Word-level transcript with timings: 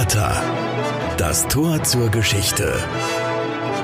Porta. 0.00 0.42
Das 1.18 1.46
Tor 1.48 1.82
zur 1.82 2.08
Geschichte. 2.08 2.72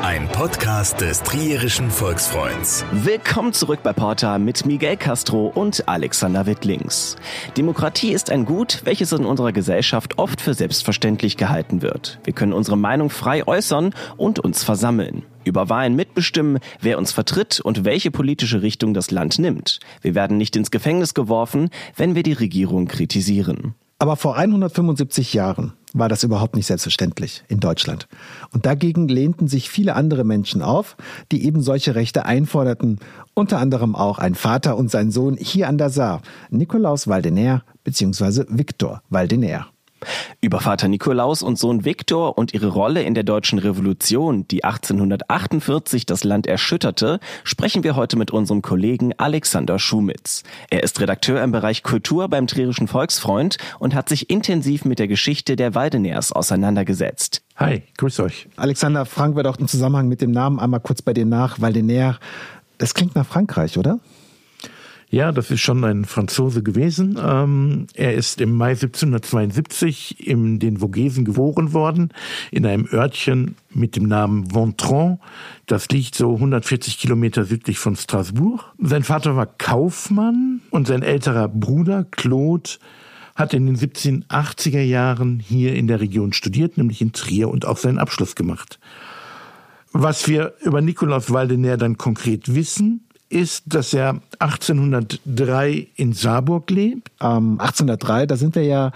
Ein 0.03 0.27
Podcast 0.29 1.03
des 1.03 1.23
Trierischen 1.23 1.91
Volksfreunds. 1.91 2.87
Willkommen 2.91 3.53
zurück 3.53 3.81
bei 3.83 3.93
Porta 3.93 4.39
mit 4.39 4.65
Miguel 4.65 4.97
Castro 4.97 5.49
und 5.49 5.87
Alexander 5.87 6.47
Wittlings. 6.47 7.17
Demokratie 7.59 8.15
ist 8.15 8.31
ein 8.31 8.47
Gut, 8.47 8.81
welches 8.85 9.13
in 9.13 9.27
unserer 9.27 9.53
Gesellschaft 9.53 10.19
oft 10.19 10.41
für 10.41 10.55
selbstverständlich 10.55 11.37
gehalten 11.37 11.83
wird. 11.83 12.19
Wir 12.25 12.33
können 12.33 12.55
unsere 12.55 12.79
Meinung 12.79 13.11
frei 13.11 13.47
äußern 13.47 13.95
und 14.17 14.39
uns 14.39 14.65
versammeln. 14.65 15.23
Über 15.45 15.69
Wahlen 15.69 15.97
mitbestimmen, 15.97 16.61
wer 16.81 16.97
uns 16.97 17.13
vertritt 17.13 17.61
und 17.61 17.85
welche 17.85 18.11
politische 18.11 18.63
Richtung 18.63 18.95
das 18.95 19.11
Land 19.11 19.39
nimmt. 19.39 19.81
Wir 20.01 20.15
werden 20.15 20.39
nicht 20.39 20.57
ins 20.57 20.71
Gefängnis 20.71 21.13
geworfen, 21.13 21.69
wenn 21.95 22.15
wir 22.15 22.23
die 22.23 22.33
Regierung 22.33 22.87
kritisieren. 22.87 23.75
Aber 23.99 24.17
vor 24.17 24.37
175 24.37 25.33
Jahren 25.33 25.73
war 25.95 26.11
das 26.11 26.23
überhaupt 26.23 26.55
nicht 26.55 26.67
selbstverständlich 26.67 27.45
in 27.49 27.61
Deutschland. 27.61 28.09
Und 28.53 28.67
dagegen 28.67 29.09
lehnten 29.09 29.49
sich 29.49 29.71
viele 29.71 29.95
andere 29.95 30.25
Menschen 30.25 30.61
auf, 30.61 30.97
die 31.33 31.47
eben 31.47 31.63
solche 31.63 31.95
Rechte 31.95 32.27
einforderten. 32.27 32.99
Unter 33.33 33.59
anderem 33.59 33.97
auch 33.97 34.19
ein 34.19 34.35
Vater 34.35 34.77
und 34.77 34.91
sein 34.91 35.11
Sohn 35.11 35.39
hier 35.39 35.69
an 35.69 35.79
der 35.79 35.89
Saar, 35.89 36.21
Nikolaus 36.51 37.09
Waldener 37.09 37.65
bzw. 37.85 38.45
Viktor 38.49 39.03
Waldener. 39.09 39.69
Über 40.41 40.61
Vater 40.61 40.89
Nikolaus 40.89 41.43
und 41.43 41.59
Sohn 41.59 41.85
Viktor 41.85 42.39
und 42.39 42.55
ihre 42.55 42.69
Rolle 42.69 43.03
in 43.03 43.15
der 43.15 43.25
deutschen 43.25 43.59
Revolution, 43.59 44.47
die 44.49 44.65
1848 44.65 46.07
das 46.07 46.25
Land 46.25 46.47
erschütterte, 46.47 47.21
sprechen 47.45 47.85
wir 47.85 47.97
heute 47.97 48.17
mit 48.17 48.31
unserem 48.31 48.63
Kollegen 48.63 49.13
Alexander 49.19 49.79
Schumitz. 49.79 50.43
Er 50.71 50.83
ist 50.83 51.01
Redakteur 51.01 51.43
im 51.43 51.53
Bereich 51.53 51.83
Kultur 51.83 52.29
beim 52.29 52.47
Trierischen 52.47 52.89
Volksfreund 52.89 53.59
und 53.79 53.95
hat 53.95 54.09
sich 54.09 54.31
intensiv 54.31 54.85
mit 54.85 54.99
der 54.99 55.09
Geschichte 55.09 55.57
der 55.57 55.75
Waldeners 55.75 56.33
auseinandergesetzt. 56.33 57.43
Hi, 57.57 57.83
grüß 57.97 58.21
euch. 58.21 58.49
Alexander, 58.57 59.07
fragen 59.07 59.37
wir 59.37 59.43
doch 59.43 59.59
im 59.59 59.69
Zusammenhang 59.69 60.09
mit 60.09 60.21
dem 60.21 60.31
Namen 60.31 60.61
einmal 60.61 60.81
kurz 60.81 61.03
bei 61.03 61.15
dir 61.15 61.25
nach. 61.25 61.61
Waldener, 61.61 62.19
das 62.79 62.95
klingt 62.95 63.15
nach 63.15 63.27
Frankreich, 63.27 63.79
oder? 63.79 63.99
Ja, 65.09 65.31
das 65.31 65.53
ist 65.53 65.61
schon 65.61 65.85
ein 65.85 66.05
Franzose 66.05 66.65
gewesen. 66.65 67.17
Ähm, 67.23 67.87
er 67.95 68.15
ist 68.15 68.41
im 68.41 68.57
Mai 68.57 68.71
1772 68.71 70.27
in 70.27 70.59
den 70.59 70.79
Vogesen 70.79 71.25
geboren 71.25 71.73
worden, 71.73 72.13
in 72.51 72.67
einem 72.67 72.89
Örtchen 72.93 73.55
mit 73.73 73.95
dem 73.95 74.09
Namen 74.09 74.53
Vontron. 74.53 75.19
Das 75.67 75.89
liegt 75.91 76.17
so 76.17 76.35
140 76.35 76.99
Kilometer 76.99 77.45
südlich 77.45 77.79
von 77.79 77.95
Straßburg. 77.95 78.73
Sein 78.79 79.05
Vater 79.05 79.37
war 79.37 79.47
Kaufmann 79.47 80.61
und 80.71 80.89
sein 80.89 81.03
älterer 81.03 81.49
Bruder 81.49 82.05
Claude 82.11 82.71
hat 83.37 83.55
in 83.55 83.67
den 83.67 83.77
1780er 83.77 84.81
Jahren 84.81 85.39
hier 85.39 85.77
in 85.77 85.87
der 85.87 86.01
Region 86.01 86.33
studiert, 86.33 86.79
nämlich 86.79 87.01
in 87.01 87.13
Trier 87.13 87.49
und 87.49 87.65
auch 87.65 87.77
seinen 87.77 87.99
Abschluss 87.99 88.35
gemacht. 88.35 88.81
Was 89.93 90.27
wir 90.27 90.55
über 90.63 90.81
Nikolaus 90.81 91.31
Waldener 91.31 91.77
dann 91.77 91.97
konkret 91.97 92.55
wissen, 92.55 93.06
ist, 93.29 93.65
dass 93.67 93.93
er 93.93 94.21
1803 94.39 95.89
in 95.97 96.13
Saarburg 96.13 96.71
lebt. 96.71 97.11
Ähm, 97.21 97.61
1803, 97.61 98.27
da 98.27 98.37
sind 98.37 98.55
wir 98.55 98.65
ja 98.65 98.93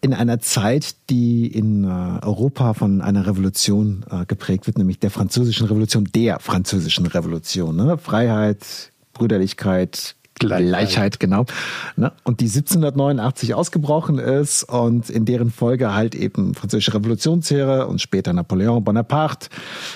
in 0.00 0.14
einer 0.14 0.40
Zeit, 0.40 0.96
die 1.10 1.46
in 1.46 1.84
äh, 1.84 2.24
Europa 2.24 2.74
von 2.74 3.00
einer 3.00 3.26
Revolution 3.26 4.04
äh, 4.10 4.24
geprägt 4.24 4.66
wird, 4.66 4.78
nämlich 4.78 4.98
der 4.98 5.10
französischen 5.10 5.66
Revolution, 5.66 6.08
der 6.14 6.40
französischen 6.40 7.06
Revolution. 7.06 7.76
Ne? 7.76 7.98
Freiheit, 7.98 8.92
Brüderlichkeit, 9.12 10.16
Gleichheit, 10.40 10.68
Gleichheit 10.68 11.20
genau. 11.20 11.44
Ne? 11.96 12.12
Und 12.24 12.40
die 12.40 12.46
1789 12.46 13.54
ausgebrochen 13.54 14.18
ist 14.18 14.64
und 14.64 15.08
in 15.10 15.24
deren 15.24 15.50
Folge 15.50 15.94
halt 15.94 16.14
eben 16.14 16.54
französische 16.54 16.94
Revolutionsheere 16.94 17.86
und 17.86 18.00
später 18.00 18.32
Napoleon 18.32 18.82
Bonaparte, 18.82 19.48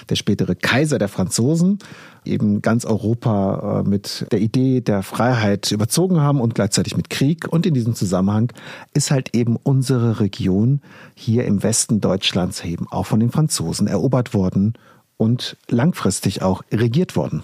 der 0.09 0.17
spätere 0.17 0.55
Kaiser 0.55 0.99
der 0.99 1.09
Franzosen, 1.09 1.79
eben 2.25 2.63
ganz 2.63 2.85
Europa 2.85 3.81
äh, 3.81 3.89
mit 3.89 4.27
der 4.31 4.41
Idee 4.41 4.81
der 4.81 5.03
Freiheit 5.03 5.73
überzogen 5.73 6.21
haben 6.21 6.41
und 6.41 6.55
gleichzeitig 6.55 6.97
mit 6.97 7.11
Krieg. 7.11 7.49
Und 7.49 7.67
in 7.67 7.75
diesem 7.75 7.95
Zusammenhang 7.95 8.53
ist 8.93 9.11
halt 9.11 9.35
eben 9.35 9.57
unsere 9.57 10.21
Region 10.21 10.81
hier 11.15 11.45
im 11.47 11.63
Westen 11.63 12.01
Deutschlands 12.01 12.65
eben 12.65 12.87
auch 12.91 13.07
von 13.07 13.21
den 13.21 13.31
Franzosen 13.31 13.87
erobert 13.87 14.35
worden 14.35 14.75
und 15.17 15.57
langfristig 15.69 16.43
auch 16.43 16.63
regiert 16.71 17.17
worden. 17.17 17.43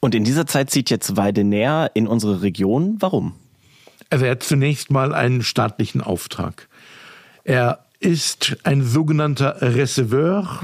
Und 0.00 0.14
in 0.14 0.24
dieser 0.24 0.46
Zeit 0.46 0.70
zieht 0.70 0.90
jetzt 0.90 1.16
Weidener 1.16 1.90
in 1.94 2.06
unsere 2.06 2.42
Region. 2.42 2.96
Warum? 3.00 3.34
Also 4.08 4.24
er 4.24 4.32
hat 4.32 4.42
zunächst 4.42 4.90
mal 4.90 5.14
einen 5.14 5.42
staatlichen 5.42 6.00
Auftrag. 6.00 6.68
Er 7.44 7.84
ist 8.00 8.56
ein 8.64 8.82
sogenannter 8.82 9.56
Receveur. 9.60 10.62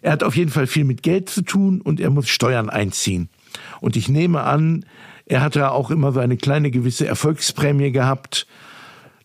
Er 0.00 0.12
hat 0.12 0.22
auf 0.22 0.36
jeden 0.36 0.50
Fall 0.50 0.68
viel 0.68 0.84
mit 0.84 1.02
Geld 1.02 1.28
zu 1.28 1.42
tun 1.42 1.80
und 1.80 2.00
er 2.00 2.10
muss 2.10 2.28
Steuern 2.28 2.70
einziehen. 2.70 3.28
Und 3.80 3.96
ich 3.96 4.08
nehme 4.08 4.42
an, 4.44 4.84
er 5.26 5.40
hat 5.42 5.56
ja 5.56 5.70
auch 5.70 5.90
immer 5.90 6.12
so 6.12 6.20
eine 6.20 6.36
kleine 6.36 6.70
gewisse 6.70 7.06
Erfolgsprämie 7.06 7.90
gehabt 7.90 8.46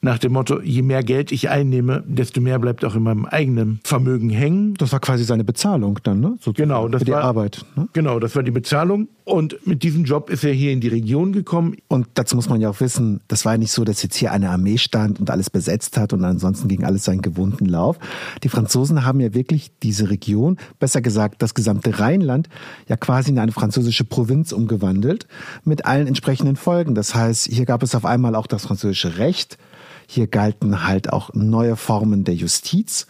nach 0.04 0.20
dem 0.20 0.34
Motto, 0.34 0.60
je 0.62 0.82
mehr 0.82 1.02
Geld 1.02 1.32
ich 1.32 1.50
einnehme, 1.50 2.04
desto 2.06 2.42
mehr 2.42 2.60
bleibt 2.60 2.84
auch 2.84 2.94
in 2.94 3.04
meinem 3.04 3.26
eigenen 3.26 3.80
Vermögen 3.86 4.30
hängen. 4.30 4.74
Das 4.74 4.92
war 4.92 5.00
quasi 5.00 5.24
seine 5.24 5.46
Bezahlung 5.46 5.98
dann, 6.04 6.20
ne? 6.20 6.38
Sozusagen 6.42 6.70
genau, 6.70 6.90
das 6.90 7.00
für 7.00 7.06
die 7.06 7.12
war, 7.14 7.24
Arbeit. 7.24 7.66
Ne? 7.78 7.88
Genau, 7.94 8.20
das 8.20 8.36
war 8.36 8.44
die 8.44 8.52
Bezahlung. 8.52 9.08
Und 9.26 9.66
mit 9.66 9.84
diesem 9.84 10.04
Job 10.04 10.30
ist 10.30 10.44
er 10.44 10.52
hier 10.52 10.74
in 10.74 10.82
die 10.82 10.90
Region 10.90 11.32
gekommen. 11.32 11.78
Und 11.88 12.08
dazu 12.16 12.36
muss 12.36 12.50
man 12.50 12.60
ja 12.60 12.70
auch 12.70 12.82
wissen, 12.82 13.22
das 13.30 13.46
war 13.46 13.54
ja 13.54 13.58
nicht 13.58 13.72
so, 13.72 13.86
dass 13.86 14.04
jetzt 14.04 14.16
hier 14.16 14.34
eine 14.34 14.50
Armee 14.50 14.78
stand 14.78 15.20
und 15.20 15.30
alles 15.30 15.50
besetzt 15.50 15.98
hat 15.98 16.12
und 16.12 16.26
ansonsten 16.26 16.68
ging 16.68 16.84
alles 16.84 17.06
seinen 17.06 17.22
gewohnten 17.22 17.66
Lauf. 17.66 17.98
Die 18.44 18.50
Franzosen 18.50 19.06
haben 19.06 19.22
ja 19.22 19.34
wirklich 19.34 19.72
diese 19.82 20.10
Region, 20.10 20.58
besser 20.80 21.02
gesagt 21.02 21.42
das 21.42 21.54
gesamte 21.54 22.00
Rheinland, 22.00 22.50
ja 22.90 22.98
quasi 22.98 23.32
in 23.32 23.40
eine 23.40 23.54
französische 23.54 24.04
Provinz 24.04 24.52
umgewandelt 24.52 25.28
mit 25.64 25.86
allen 25.86 26.08
entsprechenden 26.08 26.58
Folgen. 26.58 26.94
Das 26.94 27.16
heißt, 27.16 27.48
hier 27.48 27.66
gab 27.66 27.82
es 27.82 27.96
auf 27.96 28.06
einmal 28.06 28.36
auch 28.36 28.48
das 28.48 28.66
französische 28.66 29.18
Recht, 29.18 29.58
hier 30.06 30.28
galten 30.28 30.86
halt 30.86 31.14
auch 31.14 31.34
neue 31.34 31.78
Formen 31.78 32.26
der 32.26 32.36
Justiz, 32.36 33.08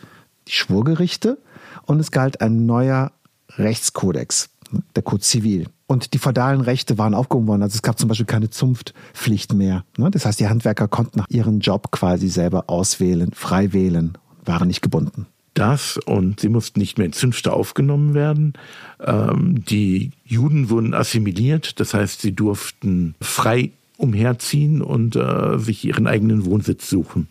die 0.48 0.52
Schwurgerichte, 0.52 1.40
und 1.86 2.00
es 2.00 2.12
galt 2.12 2.40
ein 2.40 2.66
neuer 2.66 3.12
Rechtskodex, 3.58 4.50
der 4.96 5.04
Code 5.04 5.22
Zivil. 5.22 5.68
Und 5.88 6.14
die 6.14 6.18
feudalen 6.18 6.62
Rechte 6.62 6.98
waren 6.98 7.14
aufgehoben 7.14 7.48
worden. 7.48 7.62
Also 7.62 7.76
es 7.76 7.82
gab 7.82 8.00
zum 8.00 8.08
Beispiel 8.08 8.26
keine 8.26 8.50
Zunftpflicht 8.50 9.54
mehr. 9.54 9.84
Ne? 9.98 10.10
Das 10.12 10.26
heißt, 10.26 10.40
die 10.40 10.48
Handwerker 10.48 10.88
konnten 10.88 11.20
nach 11.20 11.30
ihren 11.30 11.60
Job 11.60 11.92
quasi 11.92 12.30
selber 12.30 12.66
auswählen, 12.68 13.32
frei 13.34 13.74
wählen, 13.74 14.18
waren 14.46 14.68
nicht 14.68 14.82
gebunden. 14.82 15.28
Das 15.54 15.98
und 15.98 16.40
sie 16.40 16.50
mussten 16.50 16.80
nicht 16.80 16.98
mehr 16.98 17.06
in 17.06 17.14
Zünfte 17.14 17.54
aufgenommen 17.54 18.16
werden. 18.16 18.54
Ähm, 19.00 19.64
die 19.66 20.12
Juden 20.26 20.70
wurden 20.70 20.96
assimiliert, 20.96 21.80
das 21.80 21.94
heißt, 21.94 22.22
sie 22.22 22.34
durften 22.34 23.14
frei 23.22 23.72
umherziehen 23.98 24.82
und 24.82 25.16
äh, 25.16 25.60
sich 25.60 25.86
ihren 25.86 26.08
eigenen 26.08 26.46
Wohnsitz 26.46 26.90
suchen. 26.90 27.28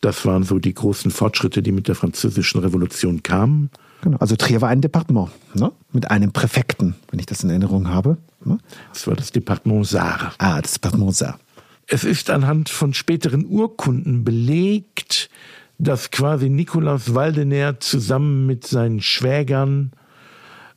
Das 0.00 0.26
waren 0.26 0.42
so 0.42 0.58
die 0.58 0.74
großen 0.74 1.12
Fortschritte, 1.12 1.62
die 1.62 1.70
mit 1.70 1.86
der 1.86 1.94
französischen 1.94 2.60
Revolution 2.60 3.22
kamen. 3.22 3.70
Genau. 4.02 4.18
Also 4.18 4.36
Trier 4.36 4.60
war 4.60 4.68
ein 4.68 4.80
Departement 4.80 5.30
ne? 5.54 5.72
mit 5.92 6.10
einem 6.10 6.32
Präfekten, 6.32 6.96
wenn 7.10 7.20
ich 7.20 7.26
das 7.26 7.42
in 7.44 7.50
Erinnerung 7.50 7.88
habe. 7.88 8.18
Ne? 8.44 8.58
Das 8.92 9.06
war 9.06 9.14
das 9.14 9.30
Departement 9.30 9.86
Saar. 9.86 10.34
Ah, 10.38 10.60
das 10.60 10.74
Departement 10.74 11.14
Saar. 11.14 11.38
Es 11.86 12.04
ist 12.04 12.28
anhand 12.28 12.68
von 12.68 12.94
späteren 12.94 13.46
Urkunden 13.46 14.24
belegt, 14.24 15.30
dass 15.78 16.10
quasi 16.10 16.48
Nikolaus 16.48 17.14
Waldener 17.14 17.78
zusammen 17.80 18.46
mit 18.46 18.66
seinen 18.66 19.00
Schwägern 19.00 19.92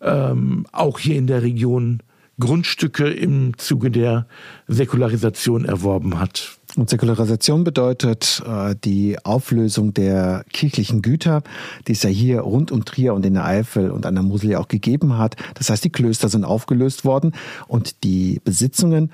ähm, 0.01 0.67
auch 0.71 0.99
hier 0.99 1.15
in 1.15 1.27
der 1.27 1.41
Region 1.41 2.01
Grundstücke 2.39 3.09
im 3.09 3.57
Zuge 3.57 3.89
der 3.89 4.27
Säkularisation 4.67 5.65
erworben 5.65 6.19
hat. 6.19 6.57
Und 6.75 6.89
Säkularisation 6.89 7.63
bedeutet 7.63 8.43
äh, 8.45 8.75
die 8.83 9.17
Auflösung 9.23 9.93
der 9.93 10.43
kirchlichen 10.51 11.01
Güter, 11.01 11.41
die 11.87 11.93
es 11.93 12.03
ja 12.03 12.09
hier 12.09 12.41
rund 12.41 12.71
um 12.71 12.83
Trier 12.83 13.13
und 13.13 13.25
in 13.25 13.35
der 13.35 13.45
Eifel 13.45 13.91
und 13.91 14.05
an 14.05 14.15
der 14.15 14.23
Mosel 14.23 14.51
ja 14.51 14.59
auch 14.59 14.67
gegeben 14.67 15.17
hat. 15.17 15.35
Das 15.53 15.69
heißt, 15.69 15.83
die 15.83 15.89
Klöster 15.89 16.27
sind 16.27 16.43
aufgelöst 16.43 17.05
worden 17.05 17.33
und 17.67 18.03
die 18.03 18.41
Besitzungen, 18.43 19.11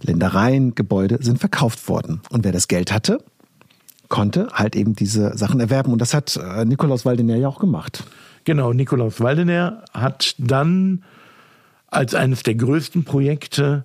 Ländereien, 0.00 0.74
Gebäude 0.74 1.18
sind 1.22 1.38
verkauft 1.38 1.88
worden. 1.88 2.20
Und 2.30 2.44
wer 2.44 2.52
das 2.52 2.68
Geld 2.68 2.92
hatte, 2.92 3.18
konnte 4.08 4.48
halt 4.52 4.76
eben 4.76 4.94
diese 4.94 5.36
Sachen 5.38 5.60
erwerben. 5.60 5.92
Und 5.92 6.00
das 6.00 6.12
hat 6.12 6.36
äh, 6.36 6.64
Nikolaus 6.64 7.04
Waldener 7.04 7.36
ja 7.36 7.48
auch 7.48 7.60
gemacht. 7.60 8.04
Genau, 8.44 8.72
Nikolaus 8.72 9.20
Waldener 9.20 9.84
hat 9.92 10.34
dann 10.38 11.02
als 11.88 12.14
eines 12.14 12.42
der 12.42 12.56
größten 12.56 13.04
Projekte 13.04 13.84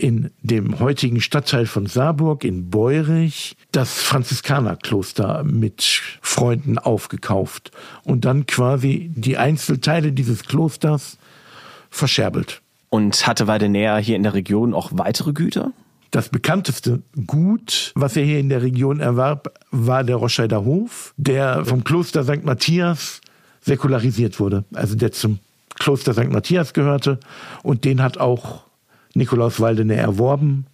in 0.00 0.30
dem 0.42 0.80
heutigen 0.80 1.20
Stadtteil 1.20 1.66
von 1.66 1.86
Saarburg 1.86 2.44
in 2.44 2.70
Beurich 2.70 3.56
das 3.70 4.00
Franziskanerkloster 4.00 5.44
mit 5.44 5.82
Freunden 6.22 6.78
aufgekauft 6.78 7.70
und 8.04 8.24
dann 8.24 8.46
quasi 8.46 9.10
die 9.14 9.36
Einzelteile 9.36 10.12
dieses 10.12 10.44
Klosters 10.44 11.18
verscherbelt. 11.90 12.62
Und 12.88 13.26
hatte 13.26 13.46
Weidenäher 13.46 13.98
hier 13.98 14.16
in 14.16 14.22
der 14.22 14.34
Region 14.34 14.74
auch 14.74 14.90
weitere 14.94 15.32
Güter? 15.32 15.72
Das 16.10 16.28
bekannteste 16.28 17.02
Gut, 17.26 17.92
was 17.94 18.16
er 18.16 18.24
hier 18.24 18.40
in 18.40 18.48
der 18.48 18.62
Region 18.62 18.98
erwarb, 18.98 19.52
war 19.70 20.02
der 20.02 20.16
Roscheider 20.16 20.64
Hof, 20.64 21.14
der 21.16 21.64
vom 21.64 21.84
Kloster 21.84 22.24
St. 22.24 22.44
Matthias 22.44 23.20
säkularisiert 23.60 24.40
wurde, 24.40 24.64
also 24.74 24.96
der 24.96 25.12
zum 25.12 25.38
Kloster 25.78 26.14
St. 26.14 26.30
Matthias 26.30 26.72
gehörte 26.72 27.20
und 27.62 27.84
den 27.84 28.02
hat 28.02 28.18
auch 28.18 28.64
Nikolaus 29.14 29.60
Waldener 29.60 29.96
erworben 29.96 30.66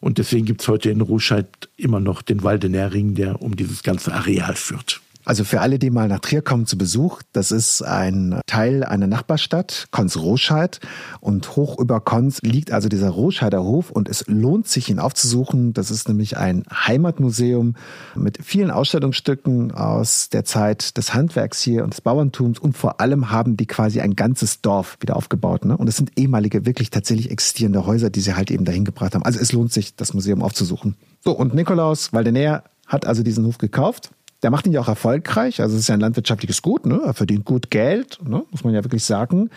und 0.00 0.18
deswegen 0.18 0.46
gibt 0.46 0.60
es 0.62 0.68
heute 0.68 0.90
in 0.90 1.00
Ruscheid 1.00 1.46
immer 1.76 2.00
noch 2.00 2.22
den 2.22 2.42
Waldener 2.42 2.92
Ring, 2.92 3.14
der 3.14 3.42
um 3.42 3.56
dieses 3.56 3.82
ganze 3.82 4.12
Areal 4.14 4.54
führt. 4.54 5.00
Also 5.26 5.42
für 5.42 5.60
alle, 5.60 5.80
die 5.80 5.90
mal 5.90 6.06
nach 6.06 6.20
Trier 6.20 6.40
kommen 6.40 6.66
zu 6.66 6.78
Besuch, 6.78 7.20
das 7.32 7.50
ist 7.50 7.82
ein 7.82 8.40
Teil 8.46 8.84
einer 8.84 9.08
Nachbarstadt, 9.08 9.88
Konz-Roscheid. 9.90 10.78
Und 11.20 11.56
hoch 11.56 11.80
über 11.80 12.00
Konz 12.00 12.40
liegt 12.42 12.70
also 12.70 12.88
dieser 12.88 13.10
Roscheider 13.10 13.64
Hof 13.64 13.90
und 13.90 14.08
es 14.08 14.24
lohnt 14.28 14.68
sich, 14.68 14.88
ihn 14.88 15.00
aufzusuchen. 15.00 15.72
Das 15.72 15.90
ist 15.90 16.06
nämlich 16.06 16.36
ein 16.36 16.62
Heimatmuseum 16.72 17.74
mit 18.14 18.38
vielen 18.40 18.70
Ausstellungsstücken 18.70 19.72
aus 19.72 20.28
der 20.28 20.44
Zeit 20.44 20.96
des 20.96 21.12
Handwerks 21.12 21.60
hier 21.60 21.82
und 21.82 21.92
des 21.92 22.02
Bauerntums. 22.02 22.60
Und 22.60 22.76
vor 22.76 23.00
allem 23.00 23.32
haben 23.32 23.56
die 23.56 23.66
quasi 23.66 24.00
ein 24.00 24.14
ganzes 24.14 24.60
Dorf 24.60 24.96
wieder 25.00 25.16
aufgebaut. 25.16 25.64
Ne? 25.64 25.76
Und 25.76 25.88
es 25.88 25.96
sind 25.96 26.12
ehemalige, 26.16 26.66
wirklich 26.66 26.90
tatsächlich 26.90 27.32
existierende 27.32 27.84
Häuser, 27.84 28.10
die 28.10 28.20
sie 28.20 28.36
halt 28.36 28.52
eben 28.52 28.64
dahin 28.64 28.84
gebracht 28.84 29.16
haben. 29.16 29.24
Also 29.24 29.40
es 29.40 29.50
lohnt 29.50 29.72
sich, 29.72 29.96
das 29.96 30.14
Museum 30.14 30.40
aufzusuchen. 30.40 30.94
So, 31.24 31.32
und 31.32 31.52
Nikolaus 31.52 32.12
Waldener 32.12 32.62
hat 32.86 33.06
also 33.06 33.24
diesen 33.24 33.44
Hof 33.44 33.58
gekauft 33.58 34.12
der 34.46 34.52
macht 34.52 34.64
ihn 34.64 34.72
ja 34.72 34.80
auch 34.80 34.86
erfolgreich. 34.86 35.60
Also 35.60 35.74
es 35.74 35.80
ist 35.80 35.88
ja 35.88 35.94
ein 35.94 36.00
landwirtschaftliches 36.00 36.62
Gut. 36.62 36.86
Ne? 36.86 37.00
Er 37.04 37.14
verdient 37.14 37.44
gut 37.44 37.68
Geld, 37.68 38.20
ne? 38.22 38.44
muss 38.52 38.62
man 38.62 38.74
ja 38.74 38.84
wirklich 38.84 39.02
sagen. 39.02 39.50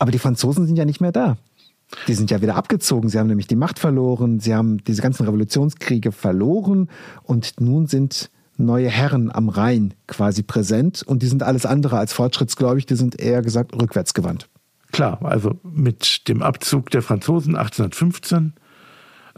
Aber 0.00 0.10
die 0.10 0.18
Franzosen 0.18 0.66
sind 0.66 0.74
ja 0.74 0.84
nicht 0.84 1.00
mehr 1.00 1.12
da. 1.12 1.36
Die 2.08 2.14
sind 2.14 2.28
ja 2.32 2.42
wieder 2.42 2.56
abgezogen. 2.56 3.10
Sie 3.10 3.16
haben 3.20 3.28
nämlich 3.28 3.46
die 3.46 3.54
Macht 3.54 3.78
verloren. 3.78 4.40
Sie 4.40 4.56
haben 4.56 4.82
diese 4.82 5.02
ganzen 5.02 5.24
Revolutionskriege 5.24 6.10
verloren. 6.10 6.88
Und 7.22 7.60
nun 7.60 7.86
sind 7.86 8.32
neue 8.56 8.88
Herren 8.88 9.30
am 9.30 9.50
Rhein 9.50 9.94
quasi 10.08 10.42
präsent. 10.42 11.04
Und 11.06 11.22
die 11.22 11.28
sind 11.28 11.44
alles 11.44 11.64
andere 11.64 11.96
als 11.96 12.12
fortschrittsgläubig. 12.12 12.86
Die 12.86 12.96
sind 12.96 13.20
eher 13.20 13.40
gesagt 13.42 13.80
rückwärtsgewandt. 13.80 14.48
Klar, 14.90 15.24
also 15.24 15.60
mit 15.62 16.26
dem 16.26 16.42
Abzug 16.42 16.90
der 16.90 17.02
Franzosen 17.02 17.54
1815 17.54 18.54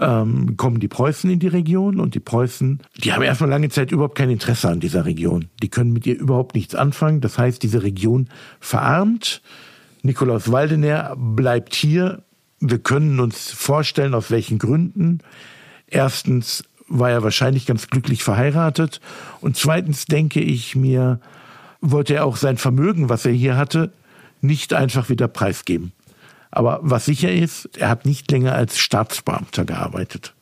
ähm, 0.00 0.56
kommen 0.56 0.80
die 0.80 0.88
Preußen 0.88 1.30
in 1.30 1.38
die 1.38 1.48
Region 1.48 2.00
und 2.00 2.14
die 2.14 2.20
Preußen, 2.20 2.80
die 2.96 3.12
haben 3.12 3.22
erstmal 3.22 3.50
lange 3.50 3.68
Zeit 3.68 3.92
überhaupt 3.92 4.16
kein 4.16 4.30
Interesse 4.30 4.68
an 4.68 4.80
dieser 4.80 5.04
Region. 5.04 5.50
Die 5.62 5.68
können 5.68 5.92
mit 5.92 6.06
ihr 6.06 6.18
überhaupt 6.18 6.54
nichts 6.54 6.74
anfangen. 6.74 7.20
Das 7.20 7.38
heißt, 7.38 7.62
diese 7.62 7.82
Region 7.82 8.28
verarmt. 8.60 9.42
Nikolaus 10.02 10.50
Waldener 10.50 11.14
bleibt 11.16 11.74
hier. 11.74 12.22
Wir 12.60 12.78
können 12.78 13.20
uns 13.20 13.50
vorstellen, 13.50 14.14
aus 14.14 14.30
welchen 14.30 14.58
Gründen. 14.58 15.18
Erstens 15.86 16.64
war 16.88 17.10
er 17.10 17.22
wahrscheinlich 17.22 17.66
ganz 17.66 17.88
glücklich 17.88 18.24
verheiratet. 18.24 19.00
Und 19.40 19.56
zweitens 19.56 20.06
denke 20.06 20.40
ich 20.40 20.74
mir, 20.76 21.20
wollte 21.82 22.14
er 22.14 22.24
auch 22.24 22.36
sein 22.36 22.56
Vermögen, 22.56 23.08
was 23.08 23.26
er 23.26 23.32
hier 23.32 23.56
hatte, 23.56 23.92
nicht 24.40 24.72
einfach 24.72 25.10
wieder 25.10 25.28
preisgeben. 25.28 25.92
Aber 26.50 26.80
was 26.82 27.04
sicher 27.04 27.32
ist, 27.32 27.68
er 27.76 27.88
hat 27.88 28.06
nicht 28.06 28.30
länger 28.30 28.54
als 28.54 28.78
Staatsbeamter 28.78 29.64
gearbeitet. 29.64 30.34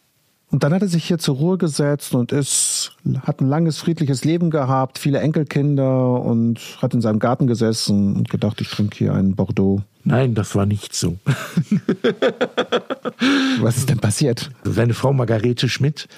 Und 0.50 0.64
dann 0.64 0.72
hat 0.72 0.81
er 0.81 0.88
sich 0.88 1.05
hier 1.05 1.19
zur 1.19 1.37
Ruhe 1.37 1.58
gesetzt 1.58 2.14
und 2.14 2.32
ist, 2.32 2.96
hat 3.26 3.43
ein 3.43 3.49
langes, 3.49 3.76
friedliches 3.78 4.25
Leben 4.25 4.49
gehabt, 4.49 4.99
viele 4.99 5.19
Enkelkinder 5.20 6.22
und 6.22 6.78
hat 6.81 6.94
in 6.94 7.02
seinem 7.02 7.19
Garten 7.19 7.46
gesessen 7.46 8.16
und 8.16 8.31
gedacht, 8.31 8.58
ich 8.62 8.70
trinke 8.70 8.96
hier 8.96 9.12
einen 9.12 9.37
Bordeaux. 9.37 9.82
Nein, 10.05 10.34
das 10.34 10.55
war 10.55 10.64
nicht 10.64 10.94
so. 10.94 11.19
Was 13.60 13.76
ist 13.76 13.90
denn 13.90 13.99
passiert? 13.99 14.50
Seine 14.64 14.94
Frau 14.94 15.12
Margarete 15.12 15.69
Schmidt 15.69 16.08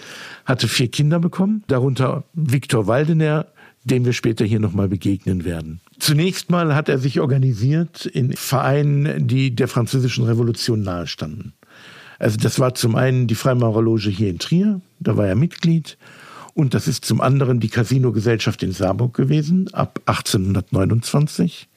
hatte 0.45 0.69
vier 0.69 0.87
Kinder 0.89 1.19
bekommen, 1.19 1.65
darunter 1.67 2.23
Viktor 2.33 2.87
Waldener, 2.87 3.47
dem 3.85 4.05
wir 4.05 4.13
später 4.13 4.45
hier 4.45 4.61
nochmal 4.61 4.89
begegnen 4.89 5.45
werden. 5.45 5.81
Zunächst 5.99 6.51
mal 6.51 6.75
hat 6.75 6.89
er 6.89 6.99
sich 6.99 7.21
organisiert 7.21 8.07
in 8.07 8.33
Vereinen, 8.33 9.27
die 9.27 9.55
der 9.55 9.69
französischen 9.69 10.25
Revolution 10.25 10.83
nahestanden. 10.83 11.55
Also 12.19 12.37
das 12.37 12.59
war 12.59 12.75
zum 12.75 12.97
einen 12.97 13.27
die 13.27 13.35
Freimaurerloge 13.35 14.11
hier 14.11 14.29
in 14.29 14.39
Trier, 14.39 14.81
da 14.99 15.17
war 15.17 15.27
er 15.27 15.37
Mitglied. 15.37 15.97
Und 16.53 16.75
das 16.75 16.89
ist 16.89 17.05
zum 17.05 17.21
anderen 17.21 17.61
die 17.61 17.69
Casino-Gesellschaft 17.69 18.63
in 18.63 18.73
Saarburg 18.73 19.15
gewesen, 19.15 19.73
ab 19.73 20.01
1829, 20.07 21.69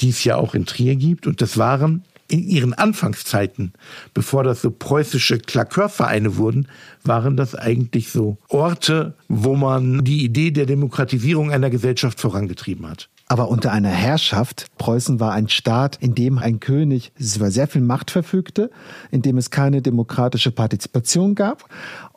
die 0.00 0.08
es 0.08 0.24
ja 0.24 0.36
auch 0.36 0.54
in 0.54 0.64
Trier 0.64 0.96
gibt. 0.96 1.26
Und 1.26 1.42
das 1.42 1.58
waren 1.58 2.04
in 2.30 2.46
ihren 2.46 2.74
Anfangszeiten, 2.74 3.72
bevor 4.14 4.44
das 4.44 4.62
so 4.62 4.70
preußische 4.70 5.38
Klakeurvereine 5.38 6.36
wurden, 6.36 6.68
waren 7.04 7.36
das 7.36 7.54
eigentlich 7.54 8.10
so 8.10 8.38
Orte, 8.48 9.14
wo 9.28 9.56
man 9.56 10.04
die 10.04 10.24
Idee 10.24 10.50
der 10.50 10.66
Demokratisierung 10.66 11.50
einer 11.50 11.70
Gesellschaft 11.70 12.20
vorangetrieben 12.20 12.88
hat 12.88 13.08
aber 13.30 13.48
unter 13.48 13.70
einer 13.70 13.90
Herrschaft. 13.90 14.66
Preußen 14.76 15.20
war 15.20 15.32
ein 15.32 15.48
Staat, 15.48 15.96
in 16.00 16.16
dem 16.16 16.38
ein 16.38 16.58
König 16.58 17.12
über 17.16 17.52
sehr 17.52 17.68
viel 17.68 17.80
Macht 17.80 18.10
verfügte, 18.10 18.72
in 19.12 19.22
dem 19.22 19.38
es 19.38 19.50
keine 19.50 19.82
demokratische 19.82 20.50
Partizipation 20.50 21.36
gab 21.36 21.68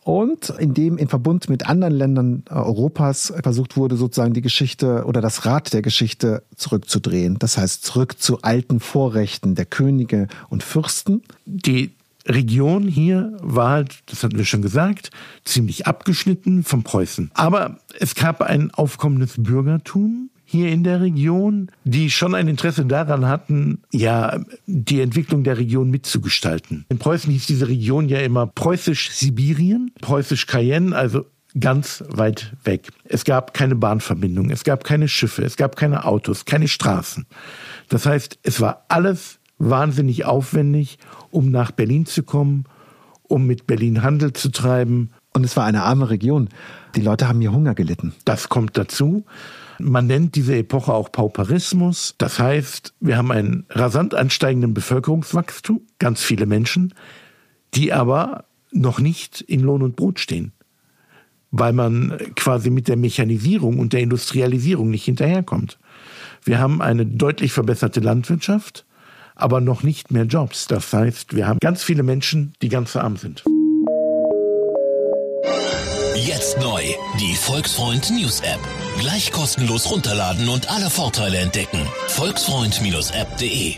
und 0.04 0.50
in 0.50 0.74
dem 0.74 0.98
in 0.98 1.08
Verbund 1.08 1.50
mit 1.50 1.68
anderen 1.68 1.94
Ländern 1.94 2.44
Europas 2.50 3.34
versucht 3.42 3.78
wurde, 3.78 3.96
sozusagen 3.96 4.34
die 4.34 4.42
Geschichte 4.42 5.06
oder 5.06 5.22
das 5.22 5.46
Rad 5.46 5.74
der 5.74 5.82
Geschichte 5.82 6.44
zurückzudrehen. 6.56 7.40
Das 7.40 7.58
heißt, 7.58 7.84
zurück 7.84 8.20
zu 8.20 8.42
alten 8.42 8.80
Vorrechten 8.80 9.56
der 9.56 9.66
Könige 9.66 10.28
und 10.50 10.64
Fürsten. 10.64 11.22
Die 11.46 11.92
Region 12.26 12.88
hier 12.88 13.38
war 13.42 13.72
halt, 13.72 14.00
das 14.06 14.24
hatten 14.24 14.38
wir 14.38 14.46
schon 14.46 14.62
gesagt, 14.62 15.10
ziemlich 15.44 15.88
abgeschnitten 15.88 16.64
vom 16.64 16.84
Preußen. 16.84 17.32
Aber 17.34 17.80
es 18.00 18.16
gab 18.16 18.42
ein 18.42 18.72
aufkommendes 18.72 19.36
Bürgertum, 19.38 20.30
hier 20.54 20.70
in 20.70 20.84
der 20.84 21.02
Region, 21.02 21.72
die 21.84 22.12
schon 22.12 22.36
ein 22.36 22.48
Interesse 22.48 22.86
daran 22.86 23.28
hatten, 23.28 23.82
ja, 23.92 24.40
die 24.68 25.02
Entwicklung 25.02 25.44
der 25.44 25.58
Region 25.58 25.90
mitzugestalten. 25.90 26.86
In 26.90 27.00
Preußen 27.00 27.32
hieß 27.32 27.48
diese 27.48 27.68
Region 27.68 28.08
ja 28.08 28.20
immer 28.20 28.46
Preußisch-Sibirien, 28.46 29.92
Preußisch-Cayenne, 30.00 30.96
also 30.96 31.26
ganz 31.60 32.04
weit 32.08 32.54
weg. 32.64 32.90
Es 33.06 33.26
gab 33.26 33.56
keine 33.56 33.76
Bahnverbindung, 33.76 34.52
es 34.52 34.64
gab 34.64 34.84
keine 34.84 35.08
Schiffe, 35.08 35.44
es 35.44 35.58
gab 35.58 35.76
keine 35.76 36.06
Autos, 36.06 36.46
keine 36.46 36.68
Straßen. 36.68 37.26
Das 37.90 38.06
heißt, 38.06 38.38
es 38.44 38.62
war 38.62 38.86
alles 38.90 39.40
wahnsinnig 39.58 40.26
aufwendig, 40.26 41.00
um 41.32 41.50
nach 41.50 41.72
Berlin 41.72 42.06
zu 42.06 42.22
kommen, 42.22 42.66
um 43.24 43.48
mit 43.48 43.66
Berlin 43.66 44.04
Handel 44.04 44.34
zu 44.34 44.52
treiben. 44.52 45.10
Und 45.34 45.44
es 45.44 45.58
war 45.58 45.66
eine 45.66 45.82
arme 45.82 46.12
Region. 46.12 46.50
Die 46.96 47.02
Leute 47.02 47.28
haben 47.28 47.42
hier 47.42 47.54
Hunger 47.54 47.74
gelitten. 47.74 48.14
Das 48.24 48.50
kommt 48.50 48.78
dazu. 48.78 49.26
Man 49.84 50.08
nennt 50.08 50.36
diese 50.36 50.56
Epoche 50.56 50.94
auch 50.94 51.12
Pauperismus. 51.12 52.16
Das 52.18 52.40
heißt, 52.40 52.94
wir 53.02 53.18
haben 53.18 53.32
einen 53.32 53.66
rasant 53.70 54.16
ansteigenden 54.16 54.74
Bevölkerungswachstum, 54.74 55.82
ganz 56.00 56.22
viele 56.22 56.46
Menschen, 56.46 56.94
die 57.74 57.92
aber 57.92 58.46
noch 58.72 59.00
nicht 59.00 59.42
in 59.42 59.60
Lohn 59.60 59.84
und 59.84 59.96
Brot 59.96 60.20
stehen, 60.20 60.54
weil 61.52 61.74
man 61.74 62.18
quasi 62.36 62.70
mit 62.70 62.88
der 62.88 62.96
Mechanisierung 62.96 63.80
und 63.80 63.94
der 63.94 64.00
Industrialisierung 64.00 64.90
nicht 64.90 65.06
hinterherkommt. 65.06 65.78
Wir 66.44 66.60
haben 66.60 66.82
eine 66.82 67.06
deutlich 67.06 67.52
verbesserte 67.52 68.00
Landwirtschaft, 68.00 68.86
aber 69.36 69.60
noch 69.60 69.84
nicht 69.84 70.12
mehr 70.12 70.24
Jobs. 70.24 70.68
Das 70.68 70.94
heißt, 70.94 71.36
wir 71.36 71.48
haben 71.48 71.60
ganz 71.62 71.84
viele 71.84 72.04
Menschen, 72.04 72.54
die 72.62 72.70
ganz 72.70 72.96
arm 72.96 73.18
sind. 73.18 73.44
Jetzt 76.26 76.58
neu, 76.62 76.82
die 77.20 77.36
Volksfreund 77.36 78.10
News 78.12 78.40
App. 78.40 78.60
Gleich 78.98 79.34
kostenlos 79.34 79.92
runterladen 79.92 80.48
und 80.48 80.72
alle 80.72 80.90
Vorteile 80.90 81.38
entdecken. 81.40 81.82
Volksfreund-app.de 82.08 83.76